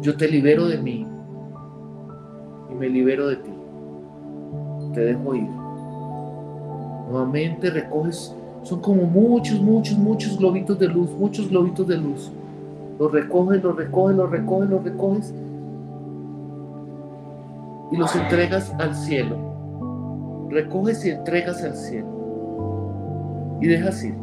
Yo 0.00 0.16
te 0.16 0.28
libero 0.28 0.66
de 0.66 0.78
mí 0.78 1.06
me 2.78 2.88
libero 2.88 3.26
de 3.28 3.36
ti. 3.36 3.57
Te 4.98 5.04
dejo 5.04 5.32
ir. 5.32 5.48
Nuevamente 7.08 7.70
recoges, 7.70 8.34
son 8.64 8.80
como 8.80 9.04
muchos, 9.04 9.60
muchos, 9.60 9.96
muchos 9.96 10.36
globitos 10.36 10.76
de 10.76 10.88
luz, 10.88 11.10
muchos 11.16 11.48
globitos 11.48 11.86
de 11.86 11.98
luz. 11.98 12.32
Los 12.98 13.12
recoges, 13.12 13.62
los 13.62 13.76
recoges, 13.76 14.16
los 14.16 14.28
recoges, 14.28 14.70
los 14.70 14.82
recoges 14.82 15.34
y 17.92 17.96
los 17.96 18.16
entregas 18.16 18.74
al 18.80 18.92
cielo. 18.96 19.36
Recoges 20.50 21.04
y 21.04 21.10
entregas 21.10 21.62
al 21.62 21.76
cielo. 21.76 22.08
Y 23.60 23.68
dejas 23.68 24.02
ir. 24.02 24.16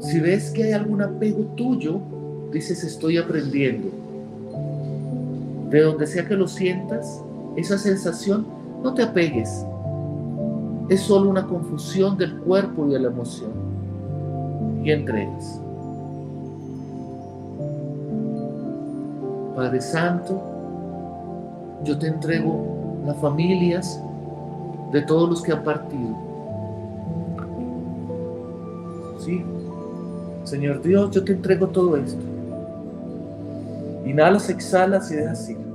Si 0.00 0.20
ves 0.20 0.50
que 0.50 0.64
hay 0.64 0.72
algún 0.72 1.00
apego 1.00 1.44
tuyo, 1.56 1.98
dices 2.52 2.84
estoy 2.84 3.16
aprendiendo 3.16 3.88
de 5.70 5.80
donde 5.80 6.06
sea 6.06 6.26
que 6.26 6.34
lo 6.34 6.46
sientas, 6.46 7.22
esa 7.60 7.78
sensación, 7.78 8.46
no 8.82 8.94
te 8.94 9.02
apegues. 9.02 9.64
Es 10.88 11.02
solo 11.02 11.30
una 11.30 11.46
confusión 11.46 12.16
del 12.16 12.38
cuerpo 12.38 12.86
y 12.86 12.92
de 12.92 13.00
la 13.00 13.08
emoción. 13.08 13.50
Y 14.82 14.90
entregas. 14.90 15.60
Padre 19.54 19.80
Santo, 19.80 20.40
yo 21.84 21.98
te 21.98 22.06
entrego 22.06 23.00
las 23.06 23.16
familias 23.18 24.00
de 24.92 25.02
todos 25.02 25.28
los 25.28 25.42
que 25.42 25.52
han 25.52 25.62
partido. 25.62 26.16
Sí, 29.18 29.44
Señor 30.44 30.82
Dios, 30.82 31.10
yo 31.10 31.22
te 31.22 31.32
entrego 31.32 31.68
todo 31.68 31.96
esto. 31.96 32.22
Inhalas, 34.06 34.48
exhalas 34.48 35.10
y 35.12 35.16
dejas 35.16 35.48
ir. 35.50 35.69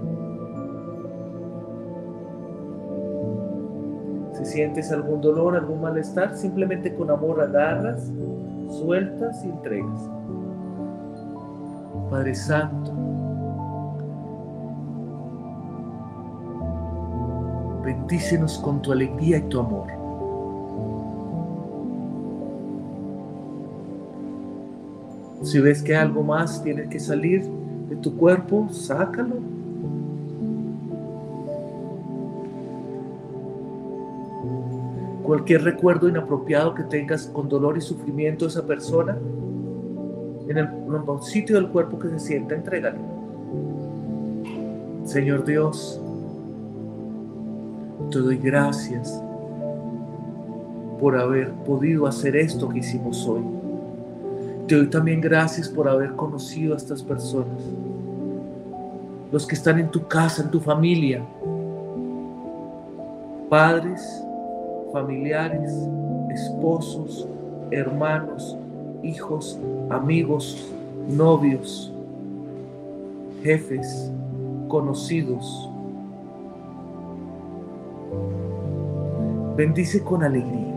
Sientes 4.55 4.89
algún 4.89 5.19
dolor, 5.19 5.53
algún 5.57 5.81
malestar, 5.81 6.33
simplemente 6.33 6.95
con 6.95 7.11
amor 7.11 7.41
agarras, 7.41 8.09
sueltas 8.69 9.43
y 9.43 9.49
entregas. 9.49 10.09
Padre 12.09 12.33
Santo, 12.33 12.93
bendícenos 17.83 18.57
con 18.59 18.81
tu 18.81 18.93
alegría 18.93 19.39
y 19.39 19.41
tu 19.41 19.59
amor. 19.59 19.87
Si 25.43 25.59
ves 25.59 25.83
que 25.83 25.97
algo 25.97 26.23
más 26.23 26.63
tiene 26.63 26.87
que 26.87 27.01
salir, 27.01 27.43
de 27.89 27.97
tu 27.97 28.15
cuerpo, 28.15 28.69
sácalo. 28.69 29.35
Cualquier 35.25 35.63
recuerdo 35.63 36.07
inapropiado 36.07 36.75
que 36.75 36.83
tengas 36.83 37.25
con 37.25 37.49
dolor 37.49 37.77
y 37.77 37.81
sufrimiento 37.81 38.45
esa 38.45 38.63
persona, 38.65 39.17
en 40.47 40.57
el, 40.57 40.69
sitio 41.21 41.55
del 41.55 41.69
cuerpo 41.69 41.97
que 41.97 42.09
se 42.09 42.19
sienta, 42.19 42.53
entrégalo. 42.53 42.99
Señor 45.03 45.43
Dios, 45.43 45.99
te 48.11 48.19
doy 48.19 48.37
gracias 48.37 49.19
por 50.99 51.17
haber 51.17 51.51
podido 51.65 52.05
hacer 52.05 52.35
esto 52.35 52.69
que 52.69 52.79
hicimos 52.79 53.27
hoy. 53.27 53.43
Te 54.67 54.75
doy 54.75 54.87
también 54.87 55.21
gracias 55.21 55.67
por 55.67 55.87
haber 55.87 56.15
conocido 56.15 56.75
a 56.75 56.77
estas 56.77 57.01
personas. 57.01 57.63
Los 59.31 59.47
que 59.47 59.55
están 59.55 59.79
en 59.79 59.89
tu 59.89 60.07
casa, 60.07 60.43
en 60.43 60.51
tu 60.51 60.59
familia. 60.59 61.25
Padres, 63.49 64.24
familiares, 64.95 65.73
esposos, 66.33 67.27
hermanos, 67.69 68.57
hijos, 69.03 69.59
amigos, 69.89 70.71
novios, 71.09 71.91
jefes, 73.43 74.09
conocidos. 74.69 75.69
Bendice 79.57 80.01
con 80.01 80.23
alegría. 80.23 80.73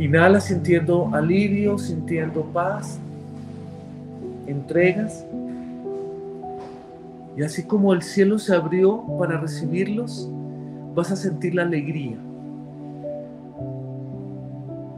Inhala 0.00 0.40
sintiendo 0.40 1.10
alivio, 1.12 1.78
sintiendo 1.78 2.42
paz, 2.46 2.98
entregas. 4.48 5.24
Y 7.36 7.44
así 7.44 7.62
como 7.62 7.94
el 7.94 8.02
cielo 8.02 8.40
se 8.40 8.56
abrió 8.56 9.04
para 9.20 9.38
recibirlos, 9.38 10.28
vas 10.98 11.12
a 11.12 11.16
sentir 11.16 11.54
la 11.54 11.62
alegría 11.62 12.18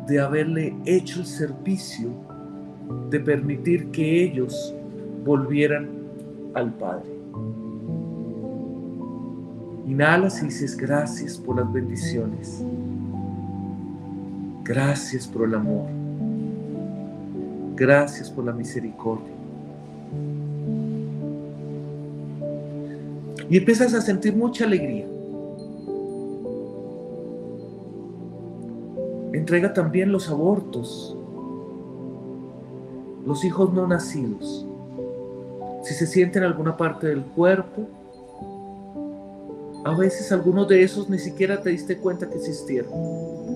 de 0.08 0.18
haberle 0.18 0.74
hecho 0.86 1.20
el 1.20 1.26
servicio, 1.26 2.08
de 3.10 3.20
permitir 3.20 3.90
que 3.90 4.24
ellos 4.24 4.74
volvieran 5.26 5.90
al 6.54 6.72
Padre. 6.72 7.10
Inhalas 9.86 10.40
y 10.40 10.46
dices 10.46 10.74
gracias 10.74 11.36
por 11.36 11.56
las 11.56 11.70
bendiciones. 11.70 12.64
Gracias 14.64 15.28
por 15.28 15.46
el 15.46 15.54
amor. 15.54 15.84
Gracias 17.76 18.30
por 18.30 18.46
la 18.46 18.52
misericordia. 18.52 19.34
Y 23.50 23.58
empiezas 23.58 23.92
a 23.92 24.00
sentir 24.00 24.34
mucha 24.34 24.64
alegría. 24.64 25.19
Entrega 29.40 29.72
también 29.72 30.12
los 30.12 30.28
abortos, 30.28 31.16
los 33.24 33.42
hijos 33.42 33.72
no 33.72 33.86
nacidos. 33.86 34.66
Si 35.82 35.94
se 35.94 36.06
siente 36.06 36.38
en 36.38 36.44
alguna 36.44 36.76
parte 36.76 37.06
del 37.06 37.22
cuerpo, 37.22 37.88
a 39.86 39.96
veces 39.96 40.30
algunos 40.30 40.68
de 40.68 40.82
esos 40.82 41.08
ni 41.08 41.18
siquiera 41.18 41.62
te 41.62 41.70
diste 41.70 41.96
cuenta 41.96 42.28
que 42.28 42.36
existieron. 42.36 42.92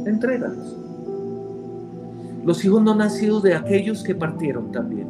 Entrégalos. 0.06 0.74
Los 2.46 2.64
hijos 2.64 2.82
no 2.82 2.94
nacidos 2.94 3.42
de 3.42 3.54
aquellos 3.54 4.02
que 4.02 4.14
partieron 4.14 4.72
también. 4.72 5.06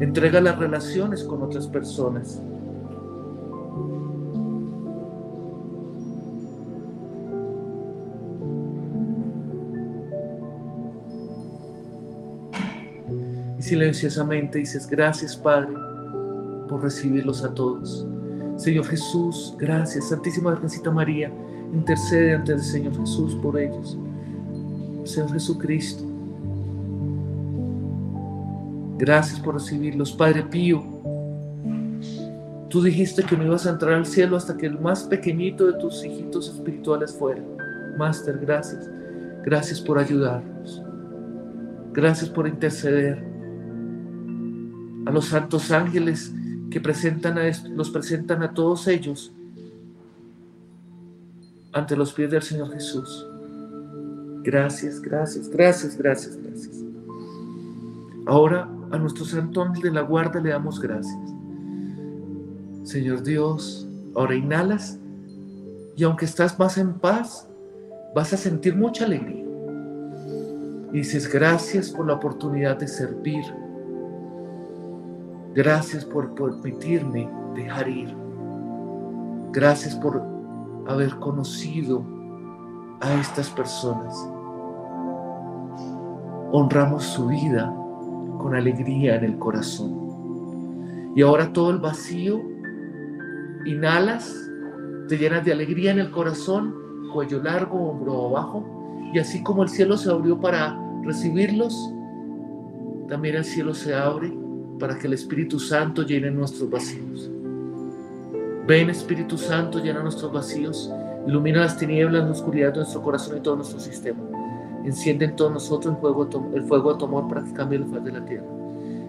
Entrega 0.00 0.40
las 0.40 0.58
relaciones 0.58 1.22
con 1.22 1.44
otras 1.44 1.68
personas. 1.68 2.42
Silenciosamente 13.66 14.58
dices, 14.58 14.86
gracias 14.86 15.36
Padre 15.36 15.74
por 16.68 16.82
recibirlos 16.82 17.42
a 17.44 17.52
todos. 17.52 18.06
Señor 18.56 18.86
Jesús, 18.86 19.54
gracias. 19.58 20.08
Santísima 20.08 20.50
Virgencita 20.50 20.90
María, 20.90 21.30
intercede 21.72 22.34
ante 22.34 22.52
el 22.52 22.60
Señor 22.60 22.96
Jesús 22.96 23.34
por 23.42 23.58
ellos. 23.58 23.98
Señor 25.04 25.32
Jesucristo, 25.32 26.04
gracias 28.98 29.40
por 29.40 29.54
recibirlos. 29.54 30.12
Padre 30.12 30.44
Pío, 30.44 30.84
tú 32.68 32.82
dijiste 32.82 33.24
que 33.24 33.36
no 33.36 33.44
ibas 33.44 33.66
a 33.66 33.70
entrar 33.70 33.94
al 33.94 34.06
cielo 34.06 34.36
hasta 34.36 34.56
que 34.56 34.66
el 34.66 34.78
más 34.78 35.04
pequeñito 35.04 35.66
de 35.66 35.78
tus 35.78 36.04
hijitos 36.04 36.48
espirituales 36.48 37.12
fuera. 37.12 37.42
Máster, 37.98 38.38
gracias. 38.38 38.88
Gracias 39.44 39.80
por 39.80 39.98
ayudarnos. 39.98 40.82
Gracias 41.92 42.28
por 42.28 42.48
interceder 42.48 43.35
los 45.16 45.28
santos 45.28 45.70
ángeles 45.70 46.30
que 46.70 46.78
presentan 46.78 47.38
a, 47.38 47.50
los 47.70 47.88
presentan 47.88 48.42
a 48.42 48.52
todos 48.52 48.86
ellos 48.86 49.32
ante 51.72 51.96
los 51.96 52.12
pies 52.12 52.30
del 52.30 52.42
Señor 52.42 52.70
Jesús. 52.74 53.26
Gracias, 54.42 55.00
gracias, 55.00 55.48
gracias, 55.48 55.96
gracias, 55.96 56.36
gracias. 56.36 56.84
Ahora 58.26 58.68
a 58.90 58.98
nuestro 58.98 59.24
santo 59.24 59.62
ángel 59.62 59.84
de 59.84 59.92
la 59.92 60.02
guarda 60.02 60.38
le 60.38 60.50
damos 60.50 60.78
gracias. 60.78 61.16
Señor 62.82 63.22
Dios, 63.22 63.88
ahora 64.14 64.34
inhalas 64.34 64.98
y 65.96 66.04
aunque 66.04 66.26
estás 66.26 66.58
más 66.58 66.76
en 66.76 66.92
paz, 66.92 67.48
vas 68.14 68.34
a 68.34 68.36
sentir 68.36 68.76
mucha 68.76 69.06
alegría. 69.06 69.46
Y 70.92 70.98
dices, 70.98 71.26
gracias 71.26 71.88
por 71.88 72.06
la 72.06 72.12
oportunidad 72.12 72.76
de 72.76 72.86
servir 72.86 73.65
Gracias 75.56 76.04
por 76.04 76.34
permitirme 76.34 77.30
dejar 77.54 77.88
ir. 77.88 78.14
Gracias 79.52 79.96
por 79.96 80.22
haber 80.86 81.16
conocido 81.16 82.04
a 83.00 83.14
estas 83.14 83.48
personas. 83.48 84.14
Honramos 86.52 87.04
su 87.04 87.28
vida 87.28 87.74
con 88.38 88.54
alegría 88.54 89.16
en 89.16 89.24
el 89.24 89.38
corazón. 89.38 91.12
Y 91.16 91.22
ahora 91.22 91.50
todo 91.54 91.70
el 91.70 91.78
vacío, 91.78 92.42
inhalas, 93.64 94.30
te 95.08 95.16
llenas 95.16 95.42
de 95.42 95.52
alegría 95.52 95.90
en 95.90 96.00
el 96.00 96.10
corazón, 96.10 96.74
cuello 97.14 97.42
largo, 97.42 97.92
hombro 97.92 98.26
abajo, 98.26 98.62
y 99.14 99.18
así 99.18 99.42
como 99.42 99.62
el 99.62 99.70
cielo 99.70 99.96
se 99.96 100.10
abrió 100.10 100.38
para 100.38 100.78
recibirlos, 101.02 101.94
también 103.08 103.36
el 103.36 103.44
cielo 103.46 103.72
se 103.72 103.94
abre 103.94 104.45
para 104.78 104.98
que 104.98 105.06
el 105.06 105.14
Espíritu 105.14 105.58
Santo 105.58 106.02
llene 106.02 106.30
nuestros 106.30 106.70
vacíos. 106.70 107.30
Ven 108.66 108.90
Espíritu 108.90 109.38
Santo, 109.38 109.78
llena 109.78 110.02
nuestros 110.02 110.32
vacíos, 110.32 110.90
ilumina 111.26 111.60
las 111.60 111.78
tinieblas, 111.78 112.24
la 112.24 112.30
oscuridad 112.32 112.72
de 112.72 112.78
nuestro 112.78 113.02
corazón 113.02 113.38
y 113.38 113.40
todo 113.40 113.56
nuestro 113.56 113.78
sistema. 113.78 114.18
Enciende 114.84 115.26
en 115.26 115.36
todos 115.36 115.52
nosotros 115.52 115.94
el 115.94 116.00
fuego, 116.00 116.92
de 116.92 116.98
tu 116.98 117.04
amor 117.04 117.28
para 117.28 117.44
que 117.44 117.52
cambie 117.52 117.78
la 117.78 117.86
faz 117.86 118.04
de 118.04 118.12
la 118.12 118.24
tierra. 118.24 118.46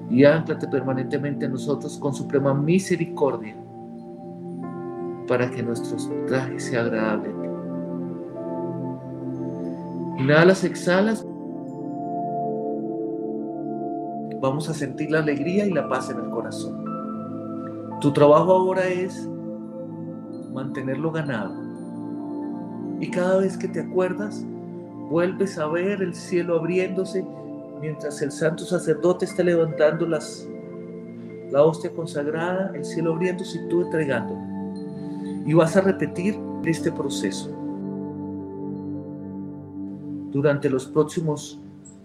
Y 0.10 0.24
ánclate 0.24 0.68
permanentemente 0.68 1.46
en 1.46 1.52
nosotros 1.52 1.98
con 1.98 2.14
suprema 2.14 2.54
misericordia 2.54 3.56
para 5.28 5.50
que 5.52 5.62
nuestro 5.62 5.98
traje 6.28 6.60
sea 6.60 6.82
agradable. 6.82 7.30
Inhalas, 10.18 10.64
exhalas. 10.64 11.26
Vamos 14.42 14.70
a 14.70 14.74
sentir 14.74 15.12
la 15.12 15.20
alegría 15.20 15.66
y 15.66 15.72
la 15.72 15.88
paz 15.88 16.10
en 16.10 16.20
el 16.20 16.30
corazón. 16.30 16.84
Tu 18.02 18.12
trabajo 18.14 18.52
ahora 18.52 18.88
es 18.88 19.28
mantenerlo 20.54 21.12
ganado. 21.12 21.54
Y 23.00 23.10
cada 23.10 23.40
vez 23.40 23.58
que 23.58 23.68
te 23.68 23.80
acuerdas, 23.80 24.46
vuelves 25.10 25.58
a 25.58 25.68
ver 25.68 26.02
el 26.02 26.14
cielo 26.14 26.58
abriéndose 26.58 27.26
mientras 27.80 28.22
el 28.22 28.32
santo 28.32 28.66
sacerdote 28.66 29.26
está 29.26 29.44
levantando 29.44 30.08
la 30.08 31.64
hostia 31.64 31.92
consagrada, 31.94 32.72
el 32.76 32.84
cielo 32.84 33.14
abriéndose 33.14 33.60
y 33.60 33.70
tú 33.70 33.82
entregándola. 33.84 34.42
Y 35.46 35.54
vas 35.54 35.76
a 35.78 35.82
repetir 35.82 36.40
este 36.66 36.92
proceso 36.92 37.50
durante 40.32 40.70
los 40.70 40.86
próximos 40.86 41.60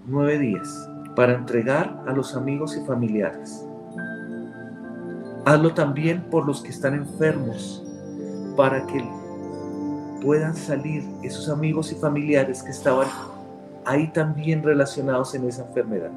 nueve 0.06 0.38
días 0.38 0.88
para 1.14 1.34
entregar 1.34 2.02
a 2.06 2.12
los 2.12 2.34
amigos 2.36 2.76
y 2.76 2.84
familiares. 2.84 3.64
Hazlo 5.44 5.74
también 5.74 6.22
por 6.30 6.46
los 6.46 6.62
que 6.62 6.70
están 6.70 6.94
enfermos, 6.94 7.84
para 8.56 8.86
que 8.86 9.04
puedan 10.22 10.54
salir 10.54 11.04
esos 11.22 11.48
amigos 11.48 11.90
y 11.90 11.96
familiares 11.96 12.62
que 12.62 12.70
estaban 12.70 13.08
ahí 13.84 14.08
también 14.12 14.62
relacionados 14.62 15.34
en 15.34 15.48
esa 15.48 15.66
enfermedad. 15.66 16.10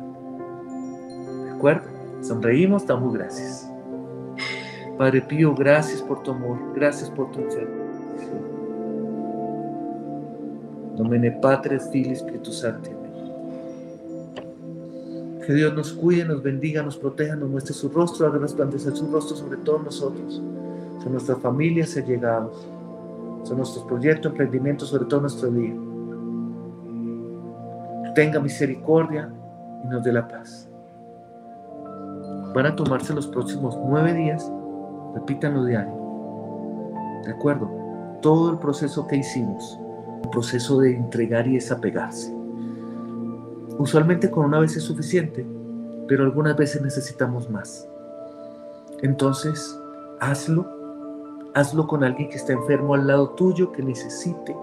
¿De 1.45 1.51
acuerdo? 1.51 1.88
Sonreímos, 2.21 2.86
damos 2.86 3.13
gracias. 3.13 3.69
Padre 4.97 5.21
Pío, 5.21 5.53
gracias 5.53 6.01
por 6.01 6.23
tu 6.23 6.31
amor, 6.31 6.58
gracias 6.75 7.10
por 7.10 7.31
tu 7.31 7.39
enfermedad. 7.39 7.86
Nomene 10.97 11.31
Patres, 11.31 11.89
Filii, 11.91 12.13
Espíritu 12.13 12.51
Santo. 12.51 13.05
Que 15.45 15.53
Dios 15.53 15.75
nos 15.75 15.93
cuide, 15.93 16.25
nos 16.25 16.41
bendiga, 16.41 16.81
nos 16.81 16.97
proteja, 16.97 17.36
nos 17.36 17.49
muestre 17.49 17.73
su 17.73 17.89
rostro, 17.89 18.25
haga 18.25 18.39
resplandecer 18.39 18.95
su 18.95 19.12
rostro 19.12 19.38
sobre 19.38 19.58
todos 19.58 19.84
nosotros, 19.84 20.41
sobre 20.97 21.12
nuestras 21.12 21.38
familias 21.39 21.95
y 21.95 21.99
allegados, 21.99 22.67
sobre 23.43 23.58
nuestros 23.58 23.86
proyectos, 23.86 24.32
emprendimientos, 24.32 24.89
sobre 24.89 25.05
todo 25.05 25.22
nuestro 25.22 25.51
día. 25.51 25.76
tenga 28.15 28.39
misericordia 28.39 29.30
y 29.84 29.88
nos 29.88 30.03
dé 30.03 30.13
la 30.13 30.28
paz. 30.28 30.67
Van 32.55 32.65
a 32.65 32.76
tomarse 32.76 33.13
los 33.13 33.28
próximos 33.28 33.78
nueve 33.86 34.13
días, 34.13 34.49
repítanlo 35.13 35.65
diario. 35.65 35.93
¿De 37.26 37.32
acuerdo? 37.32 37.70
Todo 38.22 38.51
el 38.51 38.57
proceso 38.57 39.05
que 39.05 39.17
hicimos, 39.17 39.78
un 40.24 40.32
proceso 40.32 40.80
de 40.80 40.95
entregar 40.95 41.45
y 41.45 41.55
desapegarse 41.55 42.45
Usualmente 43.78 44.32
con 44.32 44.45
una 44.45 44.59
vez 44.59 44.78
es 44.78 44.84
suficiente, 44.84 45.45
pero 46.07 46.23
algunas 46.23 46.55
veces 46.55 46.82
necesitamos 46.82 47.49
más. 47.49 47.88
Entonces, 49.01 49.78
hazlo. 50.19 50.65
Hazlo 51.53 51.88
con 51.88 52.03
alguien 52.03 52.30
que 52.30 52.38
está 52.38 52.53
enfermo 52.53 52.93
al 52.93 53.07
lado 53.07 53.30
tuyo, 53.32 53.71
que 53.71 53.84
necesite. 53.84 54.55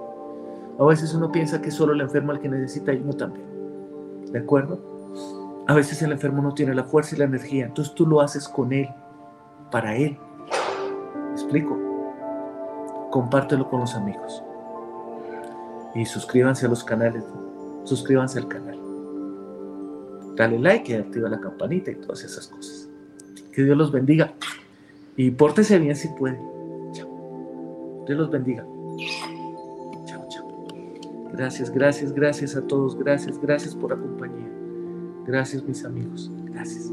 A 0.79 0.85
veces 0.85 1.15
uno 1.15 1.31
piensa 1.31 1.61
que 1.61 1.71
solo 1.71 1.93
el 1.93 2.01
enfermo 2.01 2.33
el 2.33 2.41
que 2.41 2.49
necesita 2.49 2.93
y 2.93 3.01
uno 3.01 3.13
también. 3.13 3.47
¿De 4.31 4.39
acuerdo? 4.39 4.79
A 5.67 5.75
veces 5.75 6.01
el 6.03 6.13
enfermo 6.13 6.43
no 6.43 6.55
tiene 6.55 6.75
la 6.75 6.85
fuerza 6.85 7.15
y 7.15 7.19
la 7.19 7.25
energía, 7.25 7.67
entonces 7.67 7.95
tú 7.95 8.07
lo 8.07 8.21
haces 8.21 8.49
con 8.49 8.73
él, 8.73 8.89
para 9.71 9.95
él. 9.95 10.19
¿Me 11.29 11.33
explico? 11.33 11.79
Compártelo 13.11 13.69
con 13.69 13.81
los 13.81 13.95
amigos. 13.95 14.43
Y 15.95 16.07
suscríbanse 16.07 16.67
a 16.67 16.69
los 16.71 16.83
canales. 16.83 17.25
Suscríbanse 17.85 18.39
al 18.39 18.49
canal 18.49 18.72
dale 20.37 20.59
like 20.59 20.95
activa 20.97 21.29
la 21.29 21.41
campanita 21.41 21.91
y 21.91 21.97
todas 21.97 22.25
esas 22.25 22.49
cosas. 22.49 22.89
Que 23.53 23.65
Dios 23.65 23.77
los 23.77 23.93
bendiga 23.93 24.35
y 25.17 25.31
pórtese 25.31 25.79
bien 25.79 25.97
si 25.97 26.09
puede. 26.09 26.39
Chao. 26.93 28.05
Dios 28.07 28.19
los 28.19 28.31
bendiga. 28.31 28.65
Chao, 30.07 30.27
chao. 30.29 30.67
Gracias, 31.33 31.71
gracias, 31.71 32.13
gracias 32.13 32.57
a 32.57 32.67
todos. 32.67 32.99
Gracias, 32.99 33.41
gracias 33.41 33.75
por 33.75 33.91
la 33.91 33.97
compañía. 33.97 34.49
Gracias 35.27 35.63
mis 35.65 35.85
amigos. 35.85 36.31
Gracias. 36.47 36.91